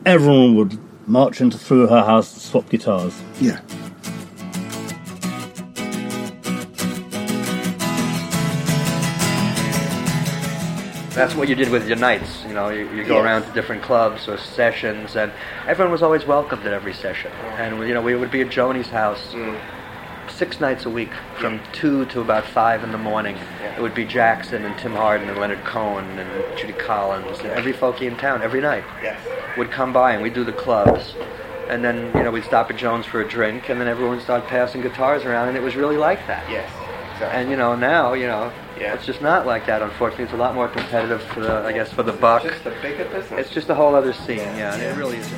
[0.06, 3.22] everyone would march into through her house to swap guitars.
[3.40, 3.62] yeah.
[11.16, 12.44] That's what you did with your nights.
[12.46, 13.26] You know, you, you go Yes.
[13.26, 15.32] around to different clubs or sessions, and
[15.66, 17.32] everyone was always welcomed at every session.
[17.58, 19.58] And you know, we would be at Joni's house mm.
[20.30, 23.38] six nights a week, from two to about five in the morning.
[23.78, 27.74] It would be Jackson and Tim Hardin and Leonard Cohen and Judy Collins and every
[27.74, 28.84] folkie in town every night
[29.58, 31.16] would come by, and we'd do the clubs.
[31.70, 34.24] And then you know we'd stop at Jones for a drink, and then everyone would
[34.24, 36.48] start passing guitars around, and it was really like that.
[36.50, 36.70] Yes.
[37.22, 38.94] And you know now, you know, Yeah.
[38.94, 39.82] it's just not like that.
[39.82, 42.44] Unfortunately, it's a lot more competitive for the, I guess, for the buck.
[42.44, 43.40] Just a bigger business.
[43.46, 44.38] It's just a whole other scene.
[44.58, 45.30] Yeah, and it really is.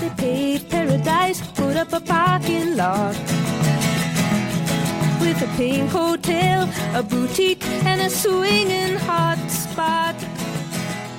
[0.00, 3.14] They paved paradise, put up a parking lot.
[5.20, 10.14] With a pink hotel, a boutique, and a swinging hot spot.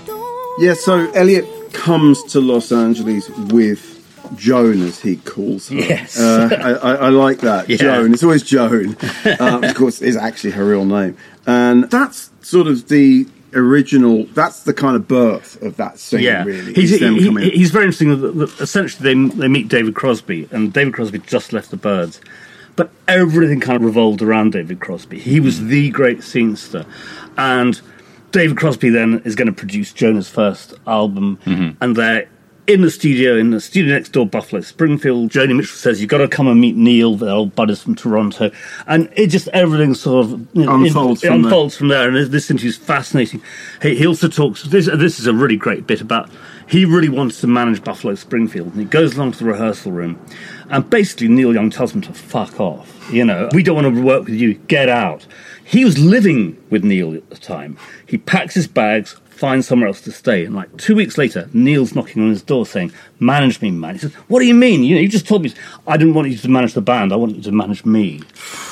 [0.05, 3.96] Don't Yeah, so Elliot comes to Los Angeles with
[4.35, 5.75] Joan, as he calls her.
[5.75, 6.19] Yes.
[6.19, 7.69] Uh, I, I, I like that.
[7.69, 7.77] Yeah.
[7.77, 8.13] Joan.
[8.13, 8.97] It's always Joan.
[9.39, 11.17] um, of course, is actually her real name.
[11.45, 16.43] And that's sort of the original, that's the kind of birth of that scene, Yeah,
[16.43, 16.73] really.
[16.73, 18.19] he's, is them he- he's very interesting.
[18.21, 22.19] that- that Essentially, they they meet David Crosby, and David Crosby just left the Byrds,
[22.75, 25.17] but everything kind of revolved around David Crosby.
[25.19, 26.85] He was the great scenester,
[27.37, 27.79] and
[28.31, 32.27] David Crosby then is going to produce Jonah's first album, and they're
[32.67, 35.31] in the studio in the studio next door, Buffalo Springfield.
[35.31, 38.51] Joni Mitchell says, "You've got to come and meet Neil, the old buddies from Toronto,"
[38.85, 41.47] and it just everything sort of you know, Unfolds it from there.
[41.49, 42.09] unfolds from there.
[42.09, 43.41] And this interview is fascinating.
[43.81, 44.63] He, he also talks.
[44.63, 46.29] This this is a really great bit about.
[46.67, 50.19] He really wants to manage Buffalo Springfield, and he goes along to the rehearsal room,
[50.69, 52.93] and basically Neil Young tells him to fuck off.
[53.11, 54.55] You know, we don't want to work with you.
[54.67, 55.25] Get out.
[55.63, 57.77] He was living with Neil at the time.
[58.05, 61.95] He packs his bags, finds somewhere else to stay, and like two weeks later, Neil's
[61.95, 64.83] knocking on his door saying, "Manage me, man." He says, "What do you mean?
[64.83, 65.53] You know, you just told me
[65.85, 67.13] I didn't want you to manage the band.
[67.13, 68.21] I want you to manage me."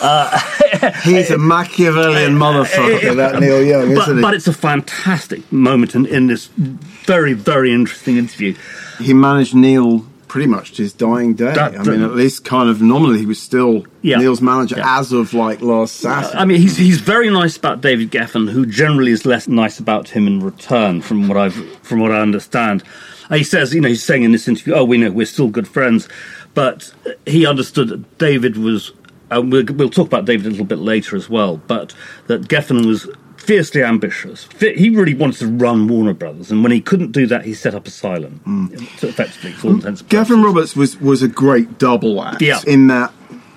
[0.02, 0.40] Uh,
[1.04, 4.22] He's a Machiavellian motherfucker, that Neil Young, but, isn't he?
[4.22, 8.56] but it's a fantastic moment in, in this very, very interesting interview.
[9.00, 11.54] he managed Neil pretty much to his dying day.
[11.54, 14.18] That- I mean, at least kind of nominally, he was still Yeah.
[14.18, 15.00] Neil's manager Yeah.
[15.00, 16.38] as of like last uh, Saturday.
[16.42, 20.10] I mean, he's he's very nice about David Geffen, who generally is less nice about
[20.10, 22.84] him in return, from what I've from what I understand.
[23.32, 25.70] He says, you know, he's saying in this interview, "Oh, we know we're still good
[25.70, 26.10] friends,"
[26.54, 26.94] but
[27.26, 28.92] he understood that David was.
[29.32, 31.96] And we'll, we'll talk about David a little bit later as well, but
[32.28, 33.08] that Geffen was
[33.46, 34.48] fiercely ambitious.
[34.60, 37.76] He really wanted to run Warner Brothers, and when he couldn't do that, he set
[37.76, 39.00] up Asylum, mm.
[39.00, 39.76] so effectively, for all mm.
[39.78, 40.36] intents purposes.
[40.36, 42.60] Geffen Roberts was was a great double act Yeah.
[42.66, 43.14] in that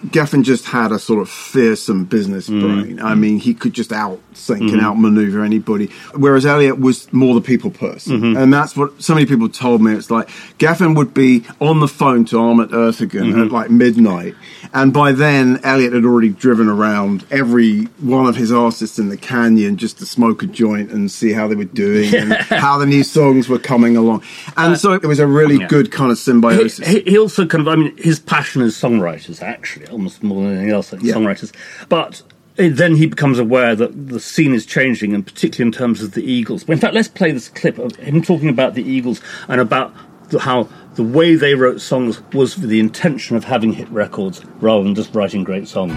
[0.07, 2.61] Geffen just had a sort of fearsome business Mm.
[2.61, 3.01] brain.
[3.01, 4.75] I mean, he could just out think Mm-hmm.
[4.75, 5.91] and outmaneuver anybody.
[6.15, 8.37] Whereas Elliot was more the people person, Mm-hmm.
[8.37, 9.93] and that's what so many people told me.
[9.93, 13.43] It's like Geffen would be on the phone to Ahmet Ertegun Mm-hmm.
[13.43, 14.35] at like midnight,
[14.73, 19.17] and by then Elliot had already driven around every one of his artists in the
[19.17, 22.33] canyon just to smoke a joint and see how they were doing and
[22.65, 24.23] how the new songs were coming along.
[24.57, 25.67] And so it was a really Uh, yeah.
[25.69, 26.87] good kind of symbiosis.
[26.87, 30.53] he, he also kind of, I mean, his passion is songwriters, actually, almost more than
[30.53, 31.15] anything else, like Yeah.
[31.15, 31.53] songwriters.
[31.89, 32.23] But
[32.59, 36.13] eh, then he becomes aware that the scene is changing, and particularly in terms of
[36.13, 36.65] the Eagles.
[36.65, 39.95] But in fact, let's play this clip of him talking about the Eagles and about
[40.31, 44.45] the, how the way they wrote songs was with the intention of having hit records
[44.61, 45.95] rather than just writing great songs.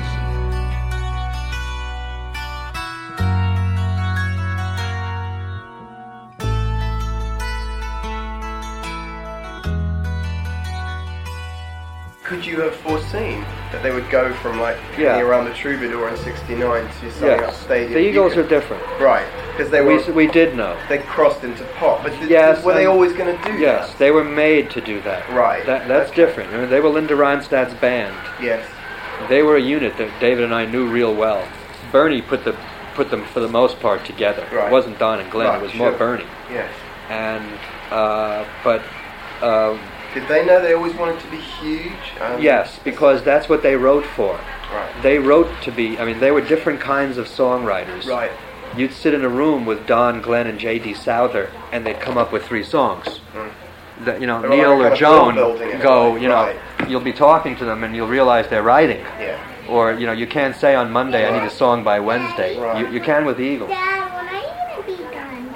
[12.24, 15.20] Could you have foreseen that they would go from like Yeah.
[15.22, 17.58] around the Troubadour in '69 to up Yes.
[17.62, 17.94] stadium?
[17.94, 18.84] The Eagles could- are different.
[19.00, 20.76] right because they We, were we did know.
[20.90, 24.00] they crossed into pop, but th- Yes, were they always going to do Yes, that?
[24.00, 25.24] they were made to do that.
[25.32, 25.66] Right.
[25.66, 26.26] That, that's Okay.
[26.26, 26.54] different.
[26.54, 28.14] I mean, they were Linda Ronstadt's band.
[28.42, 28.64] Yes.
[29.30, 31.44] They were a unit that David and I knew real well.
[31.92, 32.56] Bernie put the
[32.96, 34.44] put them for the most part together.
[34.52, 34.66] Right.
[34.66, 35.48] It wasn't Don and Glenn.
[35.48, 35.92] Right, it was more.
[35.92, 36.26] Bernie.
[36.52, 36.68] Yes.
[37.10, 37.44] And
[37.92, 38.82] uh, but
[39.42, 39.76] uh,
[40.14, 41.94] Did they know they always wanted to be huge?
[42.20, 44.34] Um, yes, because that's what they wrote for.
[44.72, 44.94] Right.
[45.02, 45.98] They wrote to be.
[45.98, 48.06] I mean, they were different kinds of songwriters.
[48.08, 48.32] Right.
[48.76, 50.94] You'd sit in a room with Don, Glenn, and J.D.
[50.94, 53.20] Souther, and they'd come up with three songs.
[54.02, 54.42] That, you know.
[54.42, 56.16] They were Neil like or Joan world building it, go.
[56.16, 56.90] You know, right.
[56.90, 59.02] you'll be talking to them, and you'll realize they're writing.
[59.20, 59.40] Yeah.
[59.70, 62.60] Or you know, you can't say on Monday I need a song by Wednesday.
[62.60, 62.80] Right.
[62.80, 63.70] You, you can with the Eagles.
[63.70, 65.54] Dad, when are you gonna be done?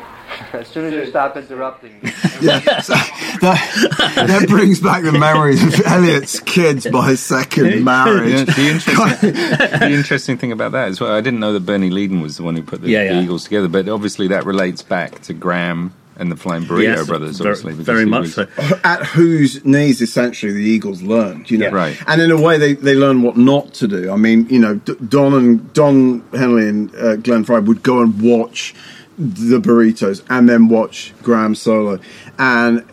[0.60, 2.00] As soon as you stop interrupting.
[2.02, 2.12] me.
[2.42, 8.46] Yeah, so that, that brings back the memories of Elliot's kids by second Yeah, marriage.
[8.46, 12.22] the, interesting, the interesting thing about that is, well, I didn't know that Bernie Leadon
[12.22, 13.22] was the one who put the, Yeah, the yeah.
[13.22, 17.40] Eagles together, but obviously that relates back to Gram and the Flying Burrito Yes, Brothers,
[17.40, 17.72] obviously.
[17.74, 18.48] because very much was- so.
[18.84, 21.74] At whose knees, essentially, the Eagles learned, you know, Yeah.
[21.74, 21.98] Right.
[22.08, 24.12] And in a way, they, they learn what not to do.
[24.12, 28.02] I mean, you know, D- Don and Don Henley and uh, Glenn Frey would go
[28.02, 28.76] and watch
[29.18, 32.00] the Burritos and then watch Gram solo,
[32.38, 32.84] and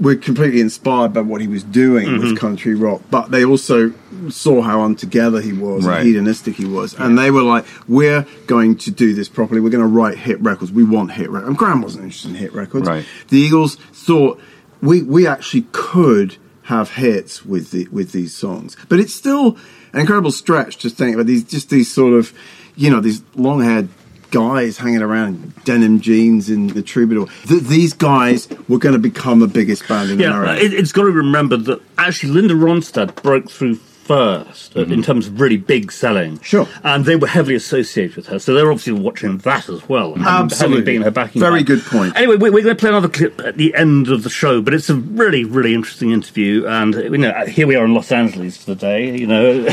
[0.00, 2.30] we're completely inspired by what he was doing Mm-hmm.
[2.30, 3.02] with country rock.
[3.10, 3.92] But they also
[4.30, 5.98] saw how untogether he was, Right.
[5.98, 9.60] and hedonistic he was, and they were like, "We're going to do this properly.
[9.60, 10.72] We're going to write hit records.
[10.72, 12.88] We want hit records." And Gram wasn't interested in hit records.
[12.88, 13.04] Right.
[13.28, 14.40] The Eagles thought
[14.80, 19.56] we we actually could have hits with the with these songs, but it's still
[19.92, 22.32] an incredible stretch to think about these just these sort of
[22.76, 23.88] you know these long haired
[24.32, 27.28] guys hanging around in denim jeans in the troubadour.
[27.46, 30.64] Th- these guys were going to become the biggest band in Yeah, America.
[30.64, 35.02] it, it's got to be remembered that actually Linda Ronstadt broke through first uh, in
[35.02, 36.34] terms of really big selling.
[36.34, 36.42] Mm-hmm.
[36.42, 36.68] Sure.
[36.82, 40.14] And they were heavily associated with her, so they're obviously watching that as well.
[40.18, 40.76] Absolutely.
[40.78, 41.66] Having been her backing Very band.
[41.66, 42.16] good point.
[42.16, 44.74] Anyway, we, we're going to play another clip at the end of the show, but
[44.74, 46.66] it's a really, really interesting interview.
[46.66, 49.64] And, uh, you know, here we are in Los Angeles today, you know.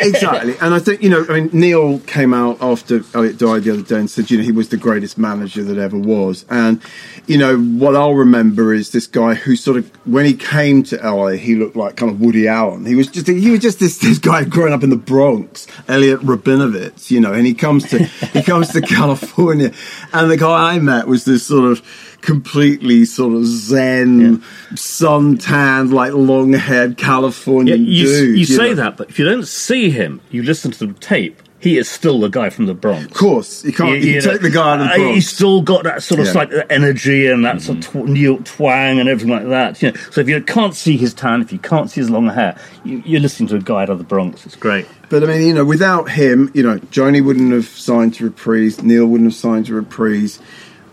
[0.00, 0.54] Exactly.
[0.60, 3.82] And I think, you know, I mean, Neil came out after Elliot died the other
[3.82, 6.44] day and said, you know, he was the greatest manager that ever was.
[6.50, 6.80] And,
[7.26, 10.96] you know, what I'll remember is this guy who sort of, when he came to
[10.96, 12.86] LA, he looked like kind of Woody Allen.
[12.86, 16.20] He was just, he was just this, this guy growing up in the Bronx, Elliot
[16.20, 19.72] Rabinovitz, you know, and he comes to, he comes to California.
[20.12, 21.82] And the guy I met was this sort of,
[22.20, 24.42] completely sort of zen,
[24.74, 28.38] sun-tanned, like long-haired Yeah, Californian you, dude.
[28.38, 28.74] you say know.
[28.74, 32.18] that, but if you don't see him, you listen to the tape, he is still
[32.20, 33.04] the guy from the Bronx.
[33.04, 34.00] Of course, you can't.
[34.00, 35.14] You, know, take the guy out of the uh, Bronx.
[35.14, 36.32] He's still got that sort of Yeah.
[36.32, 39.80] like energy and that sort of tw- New York twang and everything like that.
[39.82, 42.28] You know, so if you can't see his tan, if you can't see his long
[42.28, 44.46] hair, you, you're listening to a guy out of the Bronx.
[44.46, 44.86] It's great.
[45.10, 48.82] But I mean, you know, without him, you know, Joni wouldn't have signed to Reprise.
[48.82, 50.40] Neil wouldn't have signed to Reprise.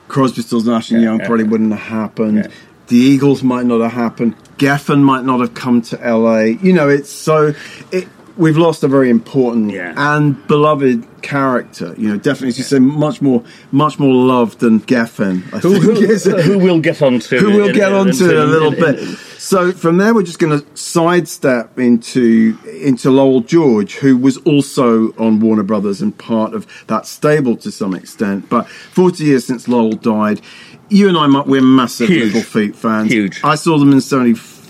[0.08, 1.26] Crosby, Stills, Nash and Yeah, Young yeah.
[1.28, 2.50] probably wouldn't have happened.
[2.88, 4.36] The Eagles might not have happened.
[4.58, 6.40] Geffen might not have come to LA.
[6.44, 7.54] You know, it's so.
[7.92, 9.94] It, we've lost a very important Yeah.
[9.98, 11.94] and beloved character.
[11.98, 15.44] You know, definitely, as you say, much more, much more loved than Geffen.
[15.54, 16.46] I Who, think who, is it?
[16.46, 17.40] who we'll get on to.
[17.40, 19.00] who we'll in- get onto in, in- a little bit.
[19.40, 25.14] So from there, we're just going to sidestep into into Lowell George, who was also
[25.18, 28.50] on Warner Brothers and part of that stable to some extent.
[28.50, 30.42] But 40 years since Lowell died,
[30.90, 32.34] you and I, we're massive Huge.
[32.34, 33.12] Little Feat fans.
[33.12, 33.40] Huge.
[33.44, 34.02] I saw them in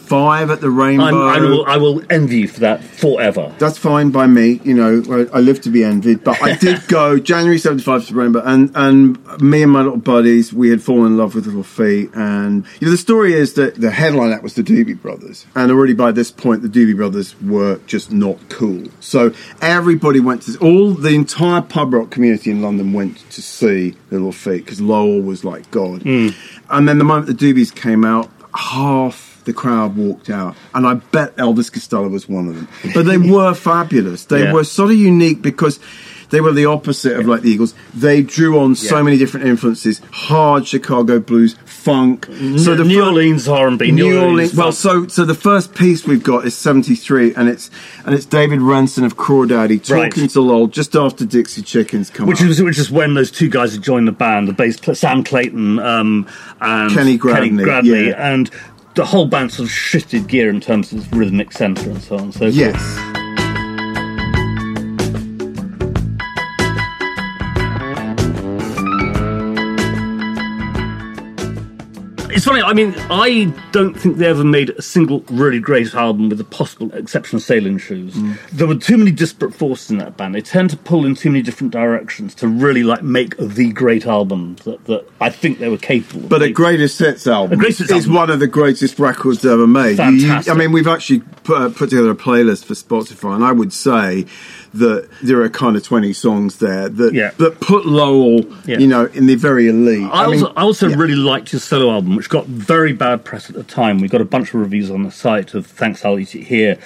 [0.08, 1.06] five at the Rainbow.
[1.06, 3.54] I'm, I, will, I will envy you for that forever.
[3.60, 4.62] That's fine by me.
[4.64, 6.24] You know, I, I live to be envied.
[6.24, 10.54] But I did go January '75 to Rainbow, and and me and my little buddies,
[10.54, 13.76] we had fallen in love with Little Feat, and you know the story is that
[13.76, 17.40] the headline act was the Doobie Brothers, and already by this point the Doobie Brothers
[17.42, 18.88] were just not cool.
[19.02, 23.96] So everybody went to all the entire pub rock community in London went to see
[24.10, 26.34] Little Feat because Lowell was like God, mm.
[26.70, 30.94] and then the moment the Doobies came out, half the crowd walked out, and I
[30.96, 32.68] bet Elvis Costello was one of them.
[32.94, 34.26] But they were fabulous.
[34.26, 34.54] They Yeah.
[34.54, 35.80] were sort of unique because
[36.30, 37.74] they were the opposite of like the Eagles.
[37.96, 39.04] They drew on so Yeah.
[39.04, 42.26] many different influences: hard Chicago blues, funk.
[42.58, 43.92] So the New fir- Orleans R&B.
[43.92, 44.54] New Orleans.
[44.54, 47.70] Well, so so the first piece we've got is '73, and it's
[48.06, 50.30] and it's David Ranson of Crawdaddy talking Right.
[50.32, 52.50] to Lowell just after Dixie Chickens come Which up.
[52.50, 55.80] is which is when those two guys had joined the band, the bass Sam Clayton
[55.80, 56.26] um,
[56.60, 58.34] and Kenny Gradney, Gradney, yeah.
[58.34, 58.50] and
[58.98, 62.32] the whole band sort of shifted gear in terms of rhythmic centre and so on.
[62.32, 63.17] So yes.
[72.38, 72.62] It's funny.
[72.62, 76.44] I mean, I don't think they ever made a single really great album, with the
[76.44, 78.14] possible exception of Sailing Shoes.
[78.14, 78.38] Mm.
[78.52, 80.36] There were too many disparate forces in that band.
[80.36, 84.06] They tend to pull in too many different directions to really like make the great
[84.06, 86.26] album that, that I think they were capable.
[86.26, 88.14] of But a greatest hits album greatest is album.
[88.14, 89.98] one of the greatest records ever made.
[89.98, 90.54] You- you- Fantastic.
[90.54, 93.74] I mean, we've actually put, uh, put together a playlist for Spotify, and I would
[93.74, 94.28] say
[94.74, 97.32] that there are kind of twenty songs there that Yeah.
[97.38, 98.80] that put Lowell, Yeah.
[98.80, 100.10] you know, in the very elite.
[100.12, 100.96] I, mean, also, I also yeah.
[100.98, 104.00] really liked his solo album, which got very bad press at the time.
[104.00, 106.78] We got a bunch of reviews on the site of Thanks I'll Eat It Here,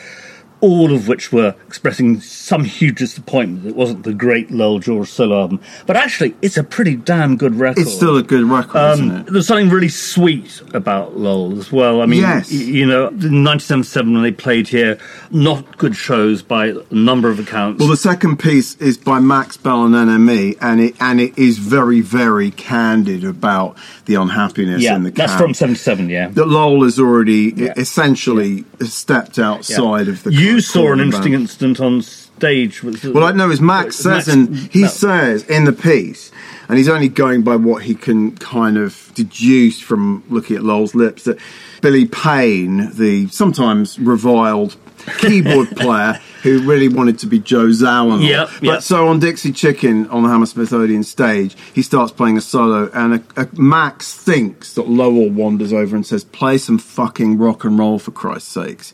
[0.62, 5.10] all of which were expressing some huge disappointment that it wasn't the great Lowell George
[5.10, 5.60] solo album.
[5.88, 7.82] But actually, it's a pretty damn good record.
[7.82, 9.28] it's still a good record, isn't Um, it?
[9.34, 12.02] there's something really sweet about Lowell as well.
[12.02, 12.52] I mean, Yes.
[12.52, 14.98] you know, in 1977 when they played here,
[15.32, 17.80] not good shows by a number of accounts.
[17.80, 21.58] Well, the second piece is by Max Bell and NME, and it and it is
[21.58, 26.28] very, very candid about the unhappiness yeah, in the that's from 77, yeah.
[26.30, 27.74] that Lowell has already Yeah.
[27.78, 30.34] essentially stepped outside of the.
[30.34, 31.42] You of saw an interesting band.
[31.44, 32.84] incident on stage.
[32.84, 34.88] Well, I know as Max says, Max- and he no.
[34.88, 36.32] says in the piece,
[36.68, 40.96] and he's only going by what he can kind of deduce from looking at Lowell's
[40.96, 41.38] lips, that
[41.82, 44.76] Billy Payne, the sometimes reviled
[45.20, 48.28] keyboard player who really wanted to be Joe Zawinul.
[48.28, 52.42] Yep, but so on Dixie Chicken on the Hammersmith Odeon stage, he starts playing a
[52.42, 57.38] solo, and a, a Max thinks that Lowell wanders over and says, "Play some fucking
[57.38, 58.94] rock and roll for Christ's sakes,"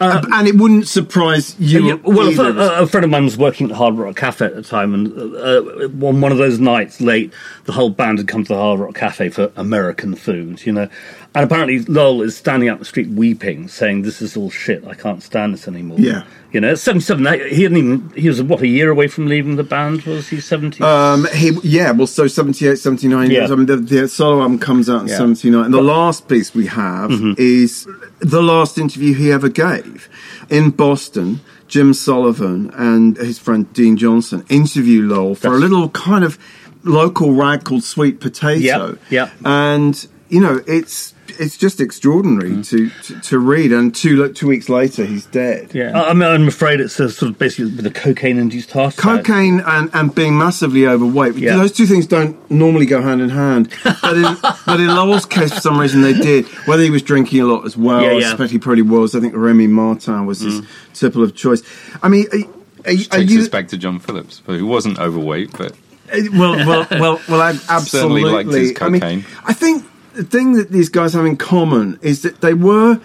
[0.00, 1.78] and it wouldn't surprise you.
[1.80, 4.44] Uh, Yeah, well, a, a friend of mine was working at the Hard Rock Cafe
[4.44, 7.32] at the time, and uh, uh, on one of those nights late,
[7.64, 10.88] the whole band had come to the Hard Rock Cafe for American food, you know.
[11.34, 14.86] And apparently, Lowell is standing out in the street weeping, saying, "This is all shit.
[14.86, 16.22] I can't stand this anymore." Yeah.
[16.52, 17.24] You know, at seventy-seven.
[17.50, 18.10] He hadn't even.
[18.16, 20.02] He was what a year away from leaving the band.
[20.02, 20.82] Was he seventy?
[20.82, 23.38] Um, he yeah, well, so 78, 79 Yeah.
[23.40, 23.50] years.
[23.50, 25.14] I mean, the, the solo album comes out in Yeah.
[25.14, 25.34] Mm-hmm.
[25.34, 25.64] 79.
[25.66, 27.86] And the last piece we have is
[28.20, 30.08] the last interview he ever gave
[30.48, 31.40] in Boston.
[31.68, 36.38] Jim Sullivan and his friend Dean Johnson interview Lowell for a little kind of
[36.84, 38.90] local rag called Sweet Potato.
[38.90, 39.32] Yep, yep.
[39.44, 42.62] And, you know, it's it's just extraordinary Mm-hmm.
[42.62, 43.72] to, to to read.
[43.72, 45.74] And two like, two weeks later, he's dead.
[45.74, 48.94] yeah, I, I mean, I'm afraid it's a sort of basically with a cocaine-induced heart
[48.94, 49.24] attack.
[49.24, 51.34] Cocaine and, and being massively overweight.
[51.36, 51.56] Yeah.
[51.56, 53.72] Those two things don't normally go hand in hand.
[53.84, 54.22] But in,
[54.66, 56.46] but in Lowell's case, for some reason, they did.
[56.66, 59.14] Whether he was drinking a lot as well, Yeah, I suspect he probably was.
[59.14, 60.62] I think Remy Martin was his
[60.94, 61.62] tipple of choice.
[62.02, 63.40] I mean, are, are, Which are takes you.
[63.40, 65.72] us back to John Phillips, who wasn't overweight, but
[66.12, 68.22] Uh, well, well, well, well, I absolutely.
[68.22, 69.24] Certainly liked his I, mean, cocaine.
[69.44, 69.84] I think
[70.16, 73.00] the thing that these guys have in common is that they were,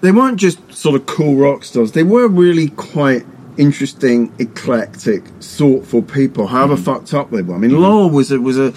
[0.00, 1.92] they weren't just sort of cool rock stars.
[1.92, 3.24] They were really quite
[3.58, 6.46] interesting, eclectic, thoughtful people.
[6.48, 6.84] However Mm-hmm.
[6.84, 7.54] fucked up they were.
[7.54, 8.72] I mean, Lowell was a was a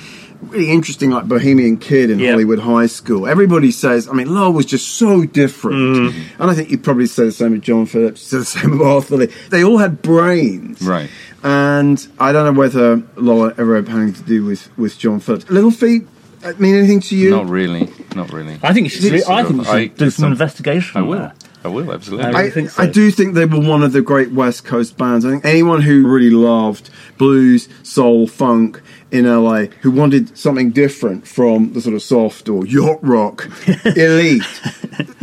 [0.50, 2.32] really interesting, like bohemian kid in Yeah.
[2.32, 3.26] Hollywood high school.
[3.26, 6.42] Everybody says, I mean, Lowell was just so different, Mm-hmm.
[6.42, 8.22] and I think you'd probably say the same with John Phillips.
[8.22, 9.30] Say the same with Arthur Lee.
[9.50, 11.10] They all had brains, right.
[11.44, 15.50] and I don't know whether Laura ever had anything to do with, with John Phillips.
[15.50, 16.06] Little Feat
[16.46, 17.32] Uh, mean anything to you?
[17.32, 17.90] Not really.
[18.16, 18.60] Not really.
[18.62, 19.14] I think you should.
[19.14, 20.98] It's I think you should I- do some some- investigation.
[20.98, 21.20] I on will.
[21.20, 21.44] that.
[21.64, 22.28] I will absolutely.
[22.28, 22.84] I I, think so.
[22.84, 25.26] I do think they were one of the great West Coast bands.
[25.26, 28.82] I think anyone who really loved blues, soul, funk
[29.16, 33.48] in LA who wanted something different from the sort of soft or yacht rock
[33.86, 34.44] elite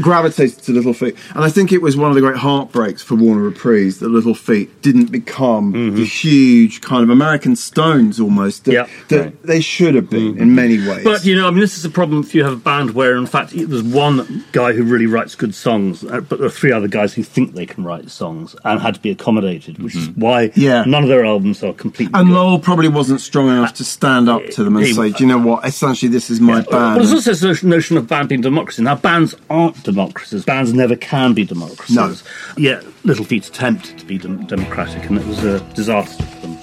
[0.01, 1.16] gravitated to Little Feat.
[1.34, 4.34] And I think it was one of the great heartbreaks for Warner Reprise that Little
[4.34, 6.03] Feat didn't become the mm-hmm.
[6.05, 8.86] huge kind of American Stones almost that, Yeah.
[9.09, 9.43] that Right.
[9.43, 10.55] they should have been in mm-hmm.
[10.55, 11.05] many ways.
[11.05, 13.16] But you know, I mean, this is a problem if you have a band where,
[13.16, 16.72] in fact, there's one guy who really writes good songs, uh, but there are three
[16.72, 20.09] other guys who think they can write songs and had to be accommodated, which is
[20.09, 20.20] mm-hmm.
[20.20, 20.84] why Yeah.
[20.86, 22.18] none of their albums are completely.
[22.18, 22.34] and good.
[22.34, 25.39] Lowell probably wasn't strong enough to stand up to them and say, "Do you know
[25.39, 25.64] what?
[25.64, 28.83] Essentially, this is my Well, band." there's also this notion of band being democracy.
[28.83, 30.45] Now, bands aren't democracies.
[30.45, 31.95] Bands never can be democracies.
[31.97, 32.14] No.
[32.57, 36.59] Yet, Little Feat attempted to be dem- democratic, and it was a disaster for them.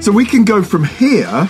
[0.00, 1.48] so we can go from here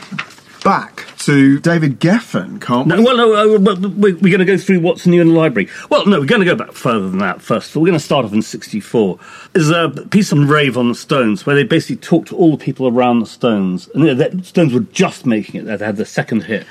[0.62, 3.04] back to David Geffen, can't No, we?
[3.04, 5.68] well, no, uh, but we're, we're going to go through what's new in the library.
[5.90, 7.70] Well, no, we're going to go back further than that first.
[7.70, 7.82] of all.
[7.82, 9.18] We're going to start off in 64.
[9.52, 12.62] There's a piece on Rave on the Stones where they basically talk to all the
[12.64, 13.88] people around the Stones.
[13.94, 15.64] And the the Stones were just making it.
[15.78, 16.66] They had the second hit.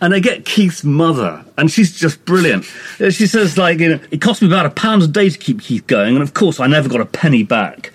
[0.00, 2.66] And they get Keith's mother, and she's just brilliant.
[3.00, 5.38] Uh, She says, like, you know, it cost me about a pound a day to
[5.38, 7.92] keep Keith going, and of course, I never got a penny back.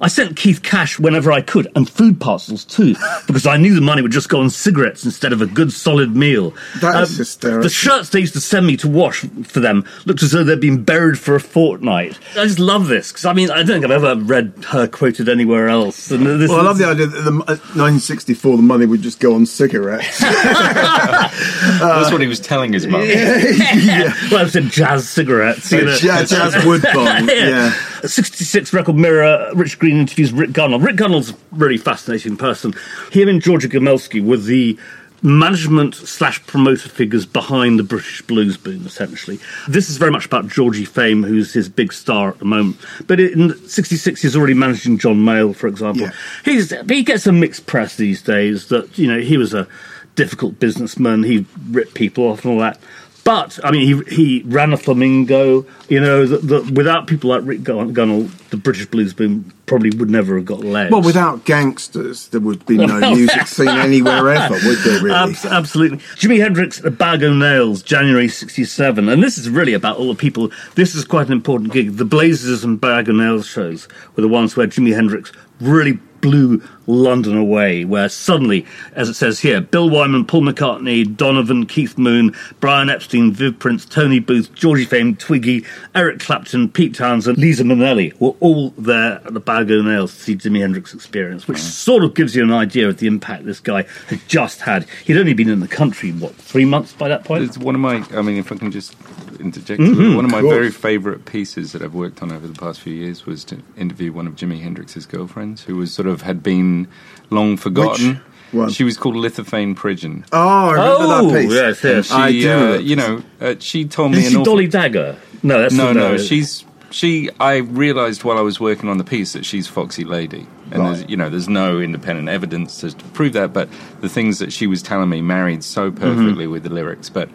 [0.00, 2.96] I sent Keith cash whenever I could, and food parcels too,
[3.28, 6.16] because I knew the money would just go on cigarettes instead of a good solid
[6.16, 6.52] meal.
[6.80, 7.62] That is Um, hysterical.
[7.62, 10.58] The shirts they used to send me to wash for them looked as though they'd
[10.58, 12.18] been buried for a fortnight.
[12.36, 15.28] I just love this because I mean I don't think I've ever read her quoted
[15.28, 16.10] anywhere else.
[16.10, 19.20] And this Well, I love the idea that the, uh, 1964, the money would just
[19.20, 20.20] go on cigarettes.
[21.80, 23.00] That's what he was telling his mum.
[23.00, 25.70] well, it's a jazz cigarettes.
[25.72, 25.96] You know.
[25.96, 27.74] jazz, jazz Woodbine, yeah.
[28.02, 30.84] A 66 record mirror, Rich Green interviews Rik Gunnell.
[30.84, 32.74] Rik Gunnell's a really fascinating person.
[33.12, 34.78] Him and Giorgio Gomelsky were the
[35.24, 39.40] management slash promoter figures behind the British blues boom, essentially.
[39.66, 42.76] This is very much about Georgie Fame, who's his big star at the moment.
[43.06, 46.02] But in 66, he's already managing John Mayall, for example.
[46.02, 46.12] Yeah.
[46.44, 49.66] He's, he gets a mixed press these days that, you know, he was a
[50.14, 52.78] difficult businessman, he ripped people off and all that.
[53.24, 55.64] But I mean, he he ran a flamingo.
[55.88, 59.96] You know, that that without people like Rik Gun- Gunnell, the British blues boom probably
[59.96, 60.92] would never have got legs.
[60.92, 65.14] Well, without gangsters, there would be no music scene anywhere ever, would there, really?
[65.14, 65.96] Abs- absolutely.
[66.16, 69.08] Jimi Hendrix, A Bag o' Nails, January 67.
[69.08, 70.52] And this is really about all the people.
[70.74, 71.96] This is quite an important gig.
[71.96, 76.62] The Blaises and Bag o' Nails shows were the ones where Jimi Hendrix really blew
[76.86, 78.64] London away, where suddenly,
[78.94, 83.84] as it says here, Bill Wyman, Paul McCartney, Donovan, Keith Moon, Brian Epstein, Viv Prince,
[83.84, 89.34] Tony Booth, Georgie Fame, Twiggy, Eric Clapton, Pete Townshend, Liza Minnelli were all there at
[89.34, 91.60] the Bag o' Nails to see Jimi Hendrix experience, which mm.
[91.60, 94.88] sort of gives you an idea of the impact this guy had just had.
[95.04, 97.44] He'd only been in the country, what, three months by that point?
[97.44, 98.02] It's one of my.
[98.16, 98.96] I mean, if I can just
[99.40, 100.54] interject, a little, one of my course.
[100.54, 104.12] very favourite pieces that I've worked on over the past few years was to interview
[104.12, 106.88] one of Jimi Hendrix's girlfriends, who was sort of had been
[107.30, 108.20] long forgotten.
[108.52, 108.70] one?
[108.70, 110.24] She was called Lithofayne Pridgon.
[110.32, 111.52] oh, I remember Oh, that piece.
[111.52, 112.06] yes, yes.
[112.06, 112.52] she, I do.
[112.74, 115.16] uh, you know, uh, she told me Is an she awful- Dolly Dagger?
[115.42, 117.28] No, that's no, no, she's she.
[117.40, 120.94] I realised while I was working on the piece that she's Foxy Lady, and Right.
[120.96, 123.68] there's you know there's no independent evidence to prove that, but
[124.00, 126.00] the things that she was telling me married so Mm-hmm.
[126.00, 127.10] perfectly with the lyrics.
[127.10, 127.28] But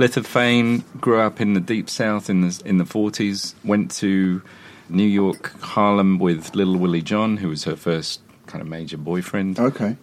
[0.00, 4.40] Lithofayne grew up in the deep south in the in the forties, went to
[4.88, 9.60] New York, Harlem with Little Willie John, who was her first kind of major boyfriend
[9.60, 9.96] Okay.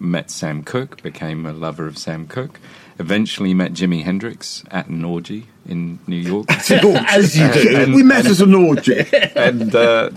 [0.00, 2.58] met Sam Cooke, became a lover of Sam Cooke.
[2.98, 6.46] Eventually met Jimi Hendrix at an orgy in New York.
[6.70, 7.76] As you do.
[7.76, 9.04] And- we met as an orgy.
[9.36, 10.10] and uh,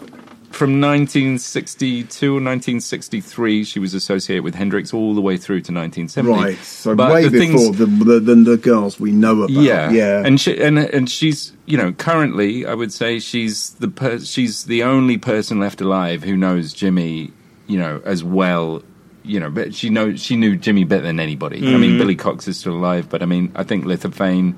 [0.55, 6.31] from 1962 or 1963, she was associated with Hendrix all the way through to 1970.
[6.31, 6.57] right.
[6.63, 9.49] So But way the things- before the, the, the, the girls we know about.
[9.49, 10.23] yeah, Yeah.
[10.25, 14.63] and she, and and she's you know currently I would say she's the per- she's
[14.65, 17.31] the only person left alive who knows Jimi
[17.67, 18.81] you know as well
[19.23, 21.57] you know but she knows she knew Jimi better than anybody.
[21.57, 21.81] I Mm-hmm.
[21.81, 24.55] mean Billy Cox is still alive, but I mean I think Lithofayne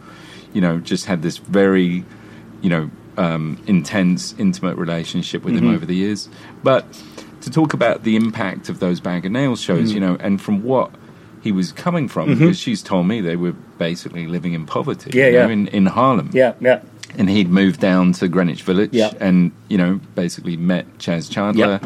[0.54, 2.04] you know just had this very
[2.62, 5.68] you know um, intense intimate relationship with Mm-hmm.
[5.70, 6.30] him over the years,
[6.64, 6.86] but
[7.42, 9.94] to talk about the impact of those Bag of Nails shows, Mm.
[9.94, 10.92] you know, and from what
[11.42, 15.18] he was coming from, because she's told me they were basically living in poverty, Mm-hmm.
[15.20, 15.54] Yeah, you know, yeah.
[15.54, 16.30] in, in Harlem.
[16.34, 16.82] Yeah, yeah.
[17.18, 19.12] And he'd moved down to Greenwich Village Yeah.
[19.20, 21.80] and, you know, basically met Chas Chandler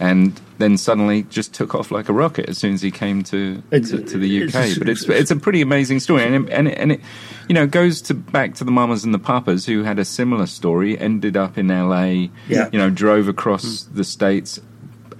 [0.00, 3.62] and then suddenly just took off like a rocket as soon as he came to,
[3.70, 4.48] to, to the UK.
[4.54, 6.22] it's- but it's, it's a pretty amazing story.
[6.24, 7.00] And it, and it, and it
[7.48, 10.46] you know, goes to back to the Mamas and the Papas who had a similar
[10.46, 12.68] story, ended up in LA, Yeah.
[12.72, 14.58] you know, drove across the States,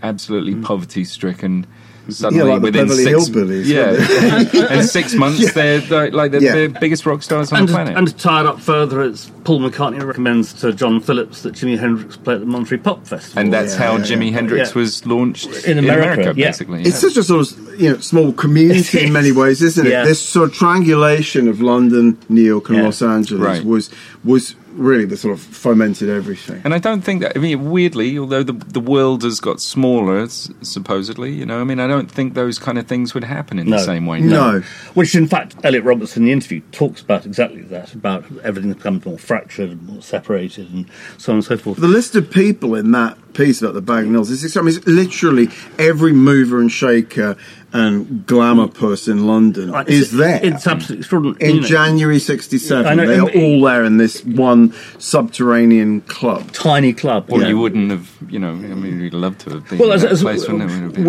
[0.02, 1.66] absolutely poverty stricken,
[2.12, 6.52] suddenly like within Beverly six, Hillbillies, yeah, in six months they're, they're like the, Yeah.
[6.54, 7.96] the biggest rock stars on And the to, planet.
[7.96, 11.78] and to tie it up further, it's Paul McCartney recommends to John Phillips that Jimi
[11.78, 13.40] Hendrix play at the Monterey Pop Festival.
[13.40, 14.32] And that's Yeah, how yeah, Jimi yeah.
[14.32, 14.80] Hendrix Yeah.
[14.80, 16.48] was launched In in America, America, yeah.
[16.48, 16.80] basically.
[16.82, 17.08] It's yeah.
[17.08, 19.90] such a sort of you know small community in many ways, isn't it?
[19.90, 20.04] Yeah.
[20.04, 22.84] This sort of triangulation of London, New York, and Yeah.
[22.84, 23.64] Los Angeles Right.
[23.64, 23.90] was
[24.24, 26.60] was really the sort of fomented everything.
[26.64, 27.36] And I don't think that.
[27.36, 31.80] I mean, weirdly, although the the world has got smaller, supposedly, you know, I mean,
[31.80, 33.76] I don't think those kind of things would happen in No.
[33.78, 34.20] the same way.
[34.20, 34.60] No.
[34.94, 39.04] Which, in fact, Elliot Roberts in the interview talks about exactly that about everything becomes
[39.04, 40.86] more fractured, and more separated, and
[41.18, 41.78] so on and so forth.
[41.78, 44.76] The list of people in that piece about the Bag o' Nails is I mean,
[44.76, 45.48] it's literally
[45.78, 47.36] every mover and shaker
[47.78, 50.40] and glamour person in London Like, is it's, there.
[50.42, 51.56] It's absolutely extraordinary.
[51.58, 51.62] in.
[51.62, 56.52] January '67, know, they are and- all there in this one subterranean club.
[56.52, 57.26] tiny club.
[57.28, 57.48] Well, know.
[57.48, 60.02] you wouldn't have, you know, I mean, we'd love to have been Well, in as,
[60.02, 60.74] that as place, wouldn't it?
[60.74, 61.04] It would have been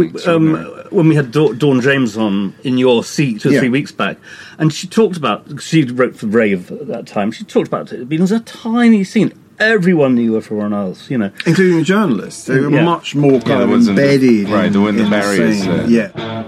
[0.51, 3.59] we, um, when we had Dawn, Dawn James on in your seat two or Yeah.
[3.59, 4.17] three weeks back,
[4.57, 7.31] and she talked about she wrote for Rave at that time.
[7.31, 9.33] She talked about it being a tiny scene.
[9.59, 11.31] Everyone knew everyone else, you know.
[11.47, 12.43] including journalists.
[12.45, 12.83] They were Yeah.
[12.83, 14.49] much more kind there of wasn't the- embedded.
[14.49, 15.89] right, in, there weren't the barriers scene.
[15.89, 16.43] Yeah.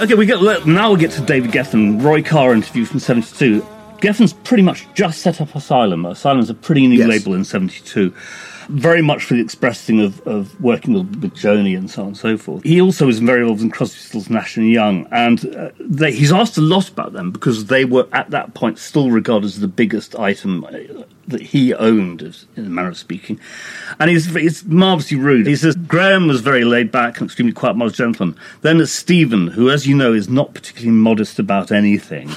[0.00, 3.62] Okay, we get now we get to David Geffen, Roy Carr interview from '72.
[3.98, 6.04] Geffen's pretty much just set up Asylum.
[6.04, 7.08] Asylum's a pretty new Yes.
[7.08, 8.12] label in '72.
[8.68, 12.16] Very much for the expressing of, of working with, with Joni and so on and
[12.16, 12.62] so forth.
[12.64, 16.32] He also was very involved in Crosby, Stills, Nash and Young, and uh, they, he's
[16.32, 19.68] asked a lot about them because they were at that point still regarded as the
[19.68, 22.22] biggest item uh, that he owned,
[22.56, 23.40] in a manner of speaking.
[23.98, 25.46] And he's he's marvelously rude.
[25.46, 28.38] He says Graham was very laid back and extremely quiet, modest gentleman.
[28.62, 32.30] Then there's Stephen, who, as you know, is not particularly modest about anything.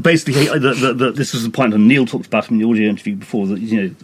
[0.00, 2.68] Basically, he, the, the, the, this was the point, and Neil talked about in the
[2.68, 3.94] audio interview before that you know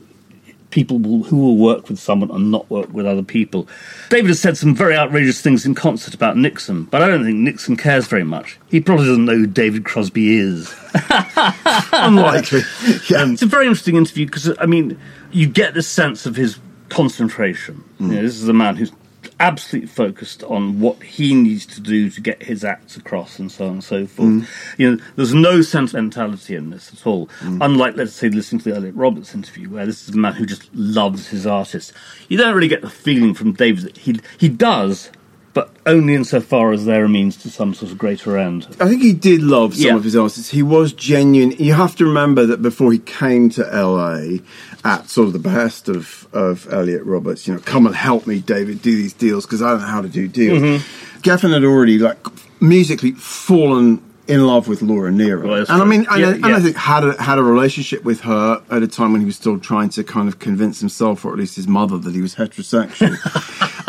[0.70, 3.68] people will, who will work with someone and not work with other people.
[4.08, 7.38] David has said some very outrageous things in concert about Nixon, but I don't think
[7.38, 8.58] Nixon cares very much.
[8.68, 10.74] He probably doesn't know who David Crosby is.
[11.92, 12.60] Unlikely.
[13.08, 13.18] yeah.
[13.18, 14.98] Um, it's a very interesting interview because, I mean,
[15.32, 16.58] you get this sense of his
[16.88, 17.84] concentration.
[18.00, 18.08] Mm.
[18.08, 18.92] You know, this is a man who's
[19.40, 23.64] absolutely focused on what he needs to do to get his acts across and so
[23.66, 24.28] on and so forth.
[24.28, 24.48] Mm.
[24.78, 27.26] You know, there's no sentimentality in this at all.
[27.40, 27.64] Mm.
[27.64, 30.46] Unlike, let's say, listening to the Elliot Roberts interview, where this is a man who
[30.46, 31.92] just loves his artists.
[32.28, 35.10] You don't really get the feeling from David that he, he does,
[35.52, 38.68] but only insofar as they're a means to some sort of greater end.
[38.80, 39.96] I think he did love some Yeah.
[39.96, 40.50] of his artists.
[40.50, 41.52] He was genuine.
[41.58, 44.38] You have to remember that before he came to LA,
[44.84, 48.38] at sort of the behest of, of Elliot Roberts, you know, come and help me,
[48.40, 50.62] David, do these deals because I don't know how to do deals.
[50.62, 51.20] Mm-hmm.
[51.22, 52.18] Geffen had already like
[52.60, 56.44] musically fallen in love with Laura Nyro, Well, and I mean, and, Yeah, I, and
[56.46, 56.56] yeah.
[56.56, 59.36] I think had a, had a relationship with her at a time when he was
[59.36, 62.36] still trying to kind of convince himself, or at least his mother, that he was
[62.36, 63.16] heterosexual.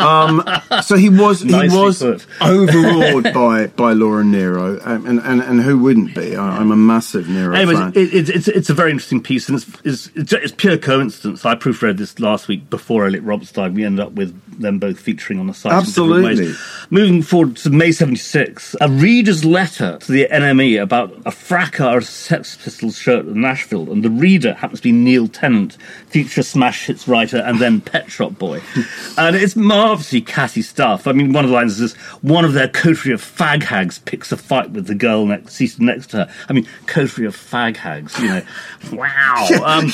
[0.00, 0.42] um,
[0.82, 2.26] so he was he was put.
[2.40, 6.36] overawed by by Laura Nyro, um, and, and and who wouldn't be?
[6.36, 7.92] I, I'm a massive Nyro Anyways, fan.
[7.94, 11.44] it, it, it's it's a very interesting piece, and it's, it's it's pure coincidence.
[11.46, 13.74] I proofread this last week before Elliot Roberts died.
[13.74, 15.72] We ended up with them both featuring on the site.
[15.72, 16.46] Absolutely.
[16.46, 16.60] ways.
[16.90, 22.04] Moving forward to May '76, a reader's letter to the NME about a fracas of
[22.04, 25.76] Sex Pistols shirt at Nashville, and the reader happens to be Neil Tennant,
[26.08, 28.62] future smash hits writer, and then Pet Shop Boy,
[29.18, 31.06] and it's marvelously catty stuff.
[31.06, 33.98] I mean, one of the lines is this: one of their coterie of fag hags
[34.00, 36.34] picks a fight with the girl next, seated next to her.
[36.48, 38.42] I mean, coterie of fag hags, you know.
[38.92, 39.48] wow.
[39.64, 39.90] Um,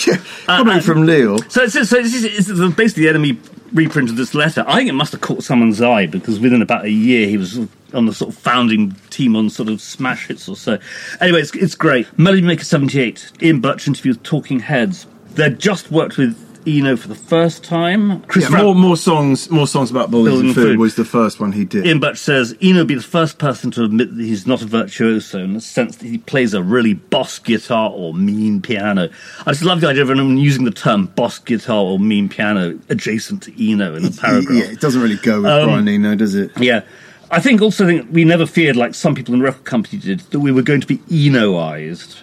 [0.46, 1.38] Coming uh, from Neil.
[1.48, 3.38] so it's, so it's, it's, it's basically the enemy
[3.72, 4.64] reprinted this letter.
[4.66, 7.58] I think it must have caught someone's eye because within about a year he was
[7.94, 10.78] on the sort of founding team on sort of smash hits or so.
[11.20, 12.06] Anyway, it's, it's great.
[12.18, 15.06] Melody Maker 78, Ian interview with Talking Heads.
[15.34, 18.20] They'd just worked with Eno for the first time.
[18.22, 20.78] Chris Yeah, more more songs more songs about buildings and food, food.
[20.78, 21.86] was the first one he did.
[21.86, 24.66] Ian Birch says Eno would be the first person to admit that he's not a
[24.66, 29.08] virtuoso in the sense that he plays a really boss guitar or mean piano.
[29.46, 32.78] I just love the idea of anyone using the term boss guitar or mean piano
[32.88, 34.56] adjacent to Eno in a paragraph.
[34.56, 36.50] yeah, it doesn't really go with Um, Brian Eno, does it?
[36.60, 36.82] Yeah.
[37.30, 40.20] I think also think we never feared, like some people in the record company did,
[40.20, 42.16] that we were going to be Enoized.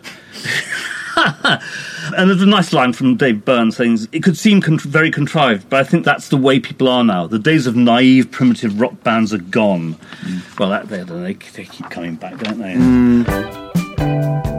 [2.17, 5.69] and there's a nice line from Dave Byrne saying it could seem con- very contrived,
[5.69, 7.27] but I think that's the way people are now.
[7.27, 9.95] The days of naive, primitive rock bands are gone.
[10.21, 10.59] Mm.
[10.59, 12.73] Well, that, they, they, they keep coming back, don't they?
[12.75, 14.54] Mm.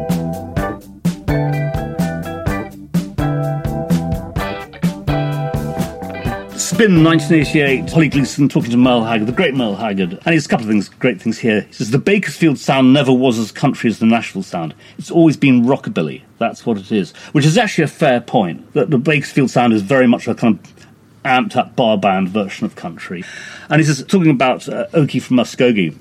[6.79, 7.91] Been 1988.
[7.91, 10.71] Holly Gleason talking to Merle Haggard, the great Merle Haggard, and he's a couple of
[10.71, 11.63] things, great things here.
[11.63, 14.75] He says the Bakersfield sound never was as country as the Nashville sound.
[14.99, 16.23] It's always been rockabilly.
[16.39, 18.75] That's what it is, which is actually a fair point.
[18.75, 20.87] That the Bakersfield sound is very much a kind of
[21.25, 23.25] amped up bar band version of country.
[23.71, 25.97] And he says talking about uh, from Muskogee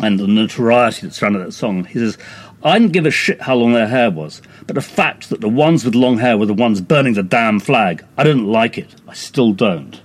[0.00, 1.84] and the notoriety that surrounded that song.
[1.84, 2.18] He says,
[2.62, 5.48] I didn't give a shit how long their hair was, but the fact that the
[5.48, 8.94] ones with long hair were the ones burning the damn flag, I didn't like it.
[9.08, 10.00] I still don't.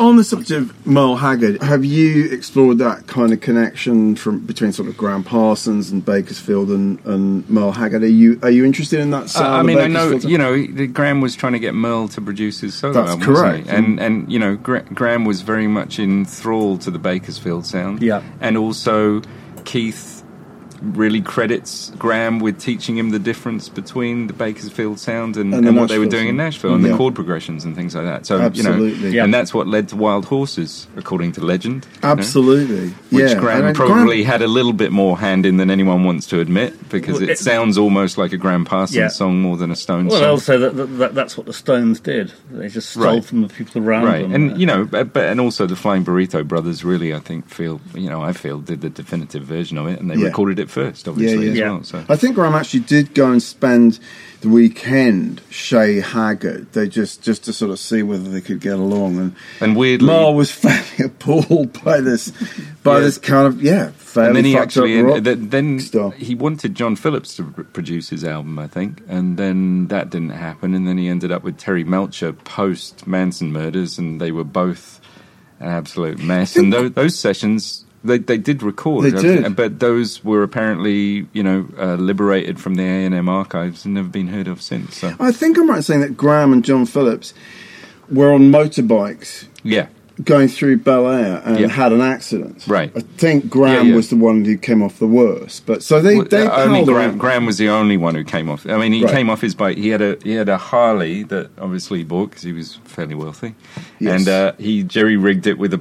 [0.00, 4.72] On the subject of Merle Haggard, have you explored that kind of connection from between
[4.72, 8.02] sort of Gram Parsons and Bakersfield and, and Merle Haggard?
[8.02, 9.44] Are you are you interested in that Uh.
[9.44, 12.74] I mean, I know you know Gram was trying to get Merle to produce his
[12.74, 13.68] solo That's album, correct.
[13.68, 18.22] and and you know Gra- Gram was very much enthralled to the Bakersfield sound, Yeah.
[18.40, 19.20] and also
[19.64, 20.19] Keith
[20.82, 25.76] really credits Gram with teaching him the difference between the Bakersfield sound and, And and,
[25.76, 26.36] the what they were Nashville doing in.
[26.36, 26.92] Nashville and Yeah.
[26.92, 28.26] the chord progressions and things like that.
[28.26, 28.90] So Absolutely.
[28.94, 29.24] you know, Yeah.
[29.24, 31.86] and that's what led to Wild Horses, according to legend.
[31.94, 32.08] you know?
[32.10, 33.34] Absolutely, Which yeah.
[33.38, 36.88] Gram And probably had a little bit more hand in than anyone wants to admit,
[36.88, 39.08] because Well, it, it- sounds almost like a Gram Parsons Yeah.
[39.08, 40.22] song more than a Stones Well, song.
[40.22, 42.32] Well, also that, that, that, that's what the Stones did.
[42.50, 43.24] They just stole Right.
[43.24, 44.34] from the people around right them.
[44.34, 47.80] and you know but, but and also the flying burrito brothers really i think feel
[47.94, 50.26] you know i feel did the definitive version of it and they Yeah.
[50.26, 51.50] recorded it first obviously yeah.
[51.52, 51.70] as Yeah.
[51.72, 53.98] well so I think Gram actually did go and spend
[54.40, 56.72] the weekend Shay Haggard.
[56.72, 59.18] They just just to sort of see whether they could get along.
[59.18, 62.30] And and weirdly Merle was fairly appalled by this
[62.82, 63.00] by Yeah.
[63.00, 65.78] this kind of yeah and then he actually then
[66.16, 70.74] he wanted john phillips to produce his album i think and then that didn't happen
[70.74, 75.00] and then he ended up with terry melcher post manson murders and they were both
[75.60, 79.56] an absolute mess and those, those sessions they, they did record, They did.
[79.56, 83.94] but those were apparently, you know, uh, liberated from the A and M archives and
[83.94, 84.96] never been heard of since.
[84.96, 87.34] So, I think I'm right in saying that Gram and John Phillips
[88.10, 89.86] were on motorbikes yeah,
[90.24, 91.68] going through Bel Air and Yeah.
[91.68, 92.64] had an accident.
[92.66, 92.90] Right.
[92.96, 93.96] I think Gram Yeah, yeah.
[93.96, 95.64] was the one who came off the worst.
[95.66, 97.18] But so they Well, they uh, only Gram.
[97.18, 98.66] Gram was the only one who came off.
[98.66, 99.14] I mean, he Right.
[99.14, 99.76] came off his bike.
[99.78, 103.14] He had a he had a Harley that obviously he bought because he was fairly
[103.14, 103.54] wealthy,
[103.98, 104.20] Yes.
[104.20, 105.80] and uh, he jerry rigged it with a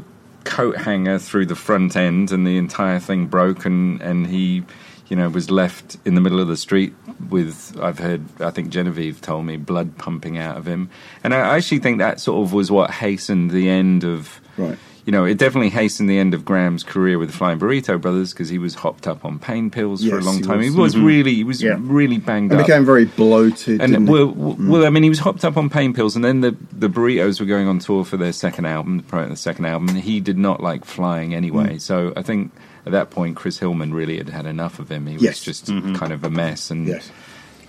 [0.50, 4.64] coat hanger through the front end, and the entire thing broke, and and he.
[5.12, 6.94] You know, was left in the middle of the street
[7.32, 10.92] with, I've heard, I think Genevieve told me, blood pumping out of him.
[11.24, 14.78] And I actually think that sort of was what hastened the end of, Right.
[15.10, 18.32] You know, it definitely hastened the end of Gram's career with the Flying Burrito Brothers
[18.32, 20.60] because he was hopped up on pain pills for a long he time.
[20.60, 20.68] was.
[20.68, 21.04] He was mm-hmm.
[21.04, 21.78] really, he was Yeah.
[21.82, 22.68] really banged and up.
[22.68, 23.82] became very bloated.
[23.82, 24.70] and well, well, mm.
[24.70, 27.40] well, I mean, he was hopped up on pain pills, and then the the burritos
[27.40, 29.90] were going on tour for their second album, the second album.
[29.90, 31.82] And he did not like flying anyway, Mm.
[31.82, 32.52] so I think
[32.86, 35.08] at that point Chris Hillman really had had enough of him.
[35.08, 35.42] He was Yes.
[35.42, 35.96] just mm-hmm.
[35.96, 37.10] kind of a mess, and Yes.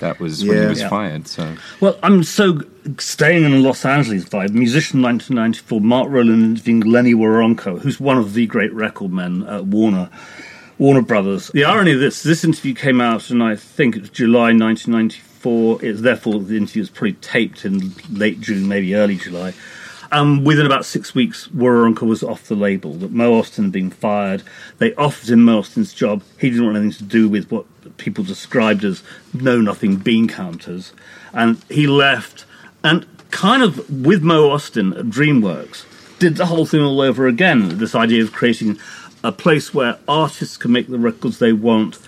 [0.01, 0.89] That was when he was Yeah.
[0.89, 1.29] fired.
[1.29, 2.63] So Well, I'm so
[2.99, 4.51] staying in the Los Angeles vibe.
[4.51, 9.67] Musician 1994, Mark Rowland interviewing Lenny Waronker, who's one of the great record men at
[9.67, 10.09] Warner.
[10.79, 11.49] Warner Brothers.
[11.53, 15.79] The irony of this, this interview came out in I think it was July 1994.
[15.83, 19.53] It's therefore the interview was probably taped in late June, maybe early July.
[20.13, 22.95] Um, within about six weeks, Waronker was off the label.
[22.95, 24.43] That Mo Ostin had been fired.
[24.79, 26.23] They offered him Mo Ostin's job.
[26.39, 29.03] He didn't want anything to do with what people described as
[29.33, 30.93] know nothing bean counters,
[31.33, 32.45] and he left.
[32.83, 35.85] And kind of with Mo Ostin at DreamWorks,
[36.19, 37.79] did the whole thing all over again.
[37.79, 38.79] This idea of creating
[39.23, 41.99] a place where artists can make the records they want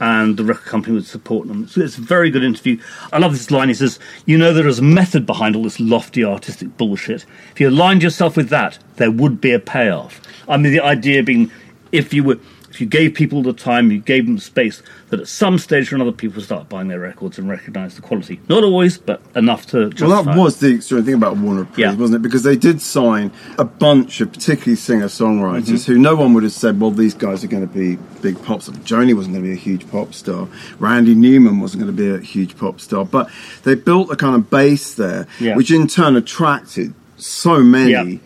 [0.00, 1.68] and the record company would support them.
[1.68, 2.80] So it's a very good interview.
[3.12, 3.68] I love this line.
[3.68, 7.26] He says, You know, there is a method behind all this lofty artistic bullshit.
[7.52, 10.20] If you aligned yourself with that, there would be a payoff.
[10.48, 11.50] I mean, the idea being
[11.92, 12.38] if you were.
[12.80, 15.96] If you gave people the time, you gave them space, that at some stage or
[15.96, 18.40] another people start buying their records and recognise the quality.
[18.48, 20.06] Not always, but enough to justify.
[20.08, 21.92] Well, that was the extraordinary thing about Warner Brothers, Yeah.
[21.94, 22.22] wasn't it?
[22.22, 25.92] Because they did sign a bunch of particularly singer-songwriters Mm-hmm.
[25.92, 28.62] who no one would have said, well, these guys are going to be big pop
[28.62, 28.78] stars.
[28.78, 30.48] Joni wasn't going to be a huge pop star.
[30.78, 33.04] Randy Newman wasn't going to be a huge pop star.
[33.04, 33.28] But
[33.64, 35.54] they built a kind of base there, Yeah.
[35.54, 38.18] which in turn attracted so many Yeah.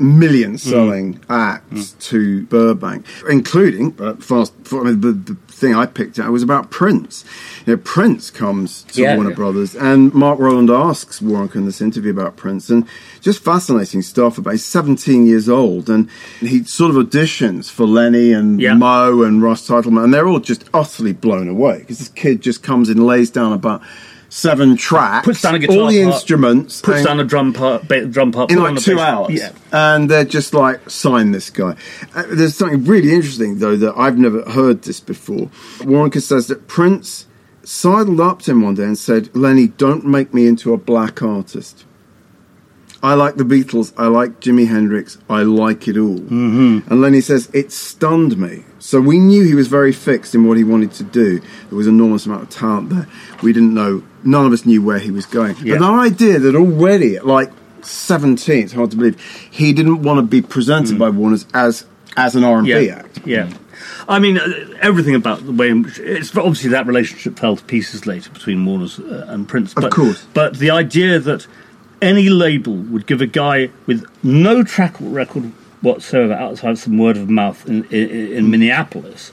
[0.00, 4.52] Million selling acts to Burbank, including uh, fast.
[4.72, 7.24] I mean, the, the thing I picked out was about Prince.
[7.64, 9.14] You know, Prince comes to Yeah.
[9.16, 12.86] Warner Brothers, and Mark Rowland asks Warwick in this interview about Prince, and
[13.20, 14.50] just fascinating stuff about.
[14.52, 16.08] He's 17 years old, and
[16.40, 18.74] he sort of auditions for Lenny and Yeah.
[18.74, 22.62] Mo and Russ Titelman, and they're all just utterly blown away because this kid just
[22.62, 23.80] comes in, lays down about.
[24.36, 27.52] Seven tracks, Puts down a guitar all the part, instruments, Puts and- down a drum
[27.52, 29.32] part, ba- drum part in like two bass- hours.
[29.32, 29.50] Yeah.
[29.70, 31.76] And they're just like, sign this guy.
[32.16, 35.50] Uh, there's something really interesting, though, that I've never heard this before.
[35.78, 37.26] Waronker says that Prince
[37.62, 41.22] sidled up to him one day and said, Lenny, don't make me into a black
[41.22, 41.84] artist.
[43.04, 43.92] I like the Beatles.
[43.98, 45.18] I like Jimi Hendrix.
[45.28, 46.18] I like it all.
[46.18, 46.90] Mm-hmm.
[46.90, 48.64] And Lenny says it stunned me.
[48.78, 51.38] So we knew he was very fixed in what he wanted to do.
[51.68, 53.06] There was an enormous amount of talent there.
[53.42, 54.02] We didn't know.
[54.24, 55.54] None of us knew where he was going.
[55.62, 55.74] Yeah.
[55.78, 57.52] But the idea that already at like
[57.82, 61.84] 17, it's hard to believe, he didn't want to be presented by Warner's as
[62.16, 62.86] as an R&B Mm.
[62.86, 63.26] yeah, act.
[63.26, 63.52] yeah.
[64.08, 64.46] I mean, uh,
[64.80, 68.64] everything about the way in which it's obviously that relationship fell to pieces later between
[68.64, 69.74] Warner's uh, and Prince.
[69.74, 70.24] But, of course.
[70.32, 71.46] but the idea that
[72.04, 75.50] any label would give a guy with no track record
[75.82, 79.32] whatsoever outside some word of mouth in, in, in Minneapolis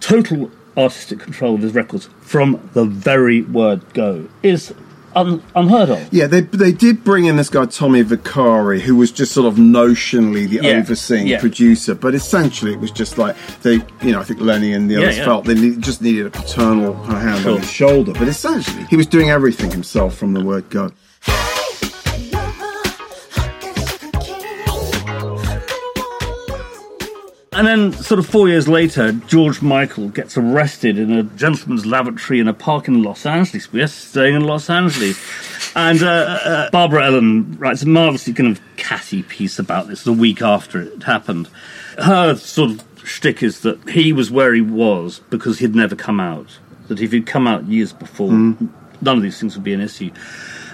[0.00, 4.74] total artistic control of his records from the very word go is
[5.14, 6.12] un, unheard of.
[6.12, 9.54] Yeah, they they did bring in this guy Tommy Vicari, who was just sort of
[9.58, 11.40] notionally the Yeah, overseeing yeah.
[11.40, 14.96] producer, but essentially it was just like they, you know, I think Lenny and the
[14.96, 15.24] others yeah.
[15.24, 17.52] felt they need, just needed a paternal hand Sure.
[17.54, 18.12] on his shoulder.
[18.12, 20.90] But essentially, he was doing everything himself from the word go.
[27.54, 32.40] And then, sort of four years later, George Michael gets arrested in a gentleman's lavatory
[32.40, 33.70] in a park in Los Angeles.
[33.70, 35.20] We're staying in Los Angeles.
[35.76, 40.14] And uh, uh, Barbara Ellen writes a marvelously kind of catty piece about this the
[40.14, 41.48] week after it happened.
[41.98, 46.20] Her sort of shtick is that he was where he was because he'd never come
[46.20, 46.58] out.
[46.88, 48.70] That if he'd come out years before, none
[49.02, 50.10] of these things would be an issue.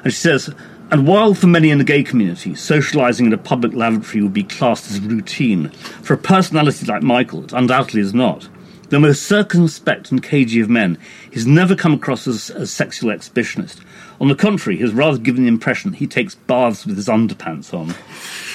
[0.05, 0.55] And she says,
[0.91, 4.43] and while for many in the gay community, socialising in a public lavatory would be
[4.43, 5.69] classed as routine,
[6.03, 8.49] for a personality like Michael, it undoubtedly is not.
[8.89, 10.97] The most circumspect and cagey of men,
[11.31, 13.81] he's never come across as a sexual exhibitionist.
[14.21, 17.73] On the contrary, he has rather given the impression he takes baths with his underpants
[17.73, 17.95] on.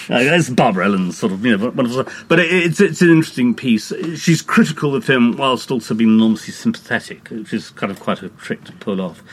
[0.10, 2.06] Uh, that's Barbara Ellen's sort of, you know, wonderful.
[2.28, 3.94] But it, it's it's an interesting piece.
[4.18, 8.30] She's critical of him whilst also being enormously sympathetic, which is kind of quite a
[8.30, 9.24] trick to pull off.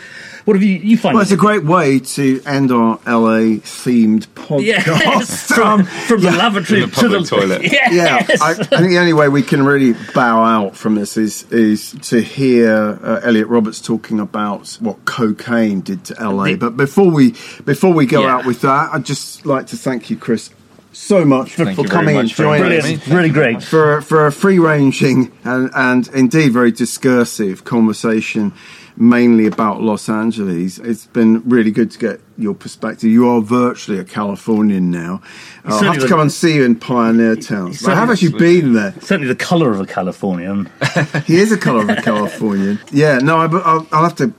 [0.44, 1.14] What have you you find?
[1.14, 4.60] Well, it's a great way to end our LA themed podcast.
[4.60, 7.62] Yes, from, from the lavatory In the to the public toilet.
[7.62, 7.92] Yes.
[8.30, 11.44] yeah, I, I think the only way we can really bow out from this is
[11.52, 16.44] is to hear uh, Elliot Roberts talking about what cocaine did to LA.
[16.52, 18.34] The- but before we before we go Yeah.
[18.36, 20.50] out with that, I'd just like to thank you, Chris,
[20.92, 23.08] so much for, for coming and much for joining us.
[23.08, 23.62] really great.
[23.62, 28.52] For for a free ranging and and indeed very discursive conversation.
[28.96, 30.78] Mainly about Los Angeles.
[30.78, 33.08] It's been really good to get your perspective.
[33.08, 35.22] You are virtually a Californian now.
[35.64, 37.86] I'll have to come and see you in Pioneer Towns.
[37.86, 38.92] I have actually been there.
[39.00, 40.68] Certainly the colour of a Californian.
[41.26, 42.78] He is a colour of a Californian.
[42.90, 44.34] Yeah, no, I, I'll, I'll have to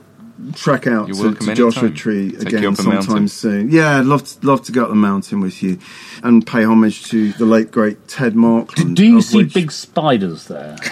[0.54, 1.94] trek out You're to, to Joshua anytime.
[1.94, 3.28] Tree Take again sometime mountain.
[3.28, 3.70] soon.
[3.70, 5.78] Yeah, I'd love to, love to go up the mountain with you
[6.22, 8.96] and pay homage to the late great Ted Markland.
[8.96, 10.76] Do you see which- big spiders there?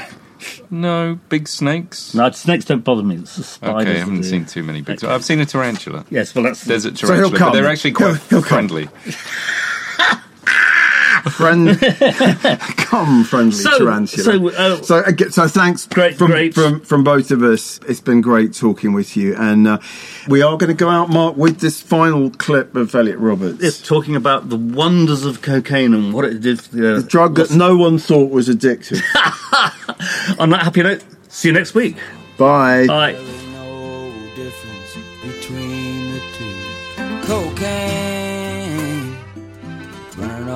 [0.73, 2.15] No, big snakes.
[2.15, 3.17] No, snakes don't bother me.
[3.17, 3.83] It's the spiders.
[3.89, 5.03] Okay, I haven't seen too many big.
[5.05, 5.13] Okay.
[5.13, 6.07] I've seen a tarantula.
[6.11, 7.49] Yes, well, that's Desert So he'll tarantula, come.
[7.49, 8.69] but they're actually quite He'll- he'll come.
[8.69, 8.89] friendly.
[11.31, 11.79] friend,
[12.77, 14.25] come friendly So- tarantula.
[14.25, 16.55] so, uh, so, again, so thanks Great, from, great.
[16.55, 17.79] from from both of us.
[17.89, 19.79] It's been great talking with you, and uh,
[20.29, 23.63] we are going to go out, Mark, with this final clip of Elliot Roberts.
[23.63, 27.37] It's talking about the wonders of cocaine and what it did for the, a drug
[27.37, 29.01] that no one thought was addictive.
[30.39, 31.97] On that happy note, see you next week.
[32.39, 32.87] Bye.
[32.87, 33.13] Bye.
[33.53, 37.27] no difference between the two.
[37.27, 38.00] Cocaine running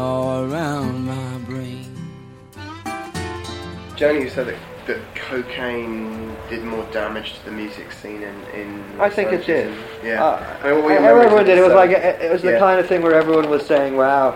[0.04, 1.86] all around my brain.
[3.96, 8.34] Johnny, you said that, that cocaine did more damage to the music scene in.
[8.54, 9.68] in I think it did.
[9.68, 9.88] Angeles.
[10.04, 10.22] Yeah.
[10.24, 11.58] Uh, I mean, what I- your I- memories everyone did.
[11.58, 12.58] It was this, like it it was the yeah.
[12.58, 14.32] kind of thing where everyone was saying, "Wow,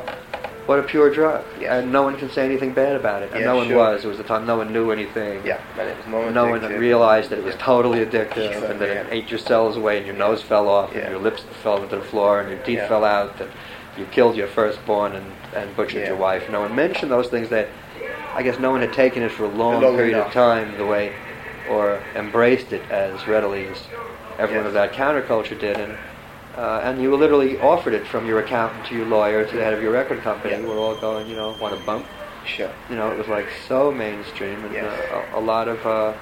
[0.66, 1.76] what a pure drug," Yeah.
[1.76, 3.30] and no one can say anything bad about it.
[3.32, 3.76] And Yeah, no one sure.
[3.76, 4.04] was.
[4.04, 5.42] It was the time no one knew anything.
[5.44, 8.80] Yeah, and it was non No one realized that it was totally addictive, Exactly, and
[8.80, 11.00] that it ate your cells away, and your nose fell off, Yeah.
[11.02, 12.88] and your lips fell into the floor, and your teeth Yeah.
[12.88, 13.50] fell out, and
[13.99, 16.09] you killed your firstborn and, and butchered Yeah.
[16.09, 16.49] your wife.
[16.51, 17.68] No one mentioned those things that
[18.34, 20.28] I guess no one had taken it for a long, long period enough.
[20.28, 21.12] of time the way,
[21.68, 23.78] or embraced it as readily as
[24.38, 24.68] everyone Yes.
[24.68, 25.96] of that counterculture did, and
[26.57, 29.72] uh, and you literally offered it from your accountant to your lawyer to the head
[29.72, 30.55] of your record company.
[30.55, 30.66] Yeah.
[30.68, 32.05] We're all going, you know, want a bump.
[32.44, 32.70] Sure.
[32.90, 35.12] You know, it was like so mainstream, and Yes.
[35.12, 36.12] uh, a, a lot of uh,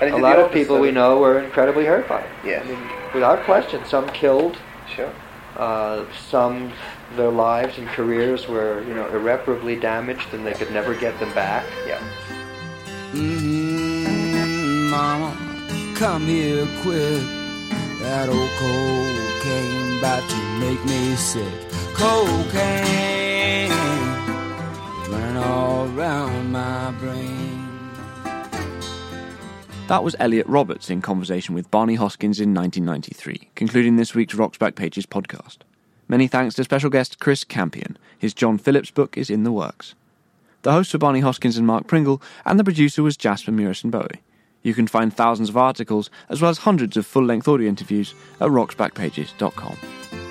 [0.00, 2.30] a lot of people we know were incredibly hurt by it.
[2.44, 2.64] Yes.
[2.64, 2.78] I mean,
[3.14, 4.56] without question, some killed,
[4.94, 5.10] Sure.
[5.56, 6.72] Uh, some
[7.16, 11.32] their lives and careers were, you know, irreparably damaged, and they could never get them
[11.34, 11.64] back.
[11.86, 12.02] Yeah.
[13.12, 15.36] Mm-hmm, mama,
[15.94, 17.22] come here quick.
[18.00, 21.54] That old cocaine about to make me sick.
[21.94, 23.70] Cocaine
[25.08, 27.43] running all around my brain.
[29.86, 34.56] That was Elliot Roberts in conversation with Barney Hoskyns in 1993, concluding this week's Rocks
[34.56, 35.58] Back Pages podcast.
[36.08, 37.98] Many thanks to special guest Chris Campion.
[38.18, 39.94] His John Phillips book is in the works.
[40.62, 44.22] The hosts were Barney Hoskyns and Mark Pringle, and the producer was Jasper Murison Bowie.
[44.62, 48.14] You can find thousands of articles, as well as hundreds of full length audio interviews,
[48.40, 50.23] at rocksbackpages.com.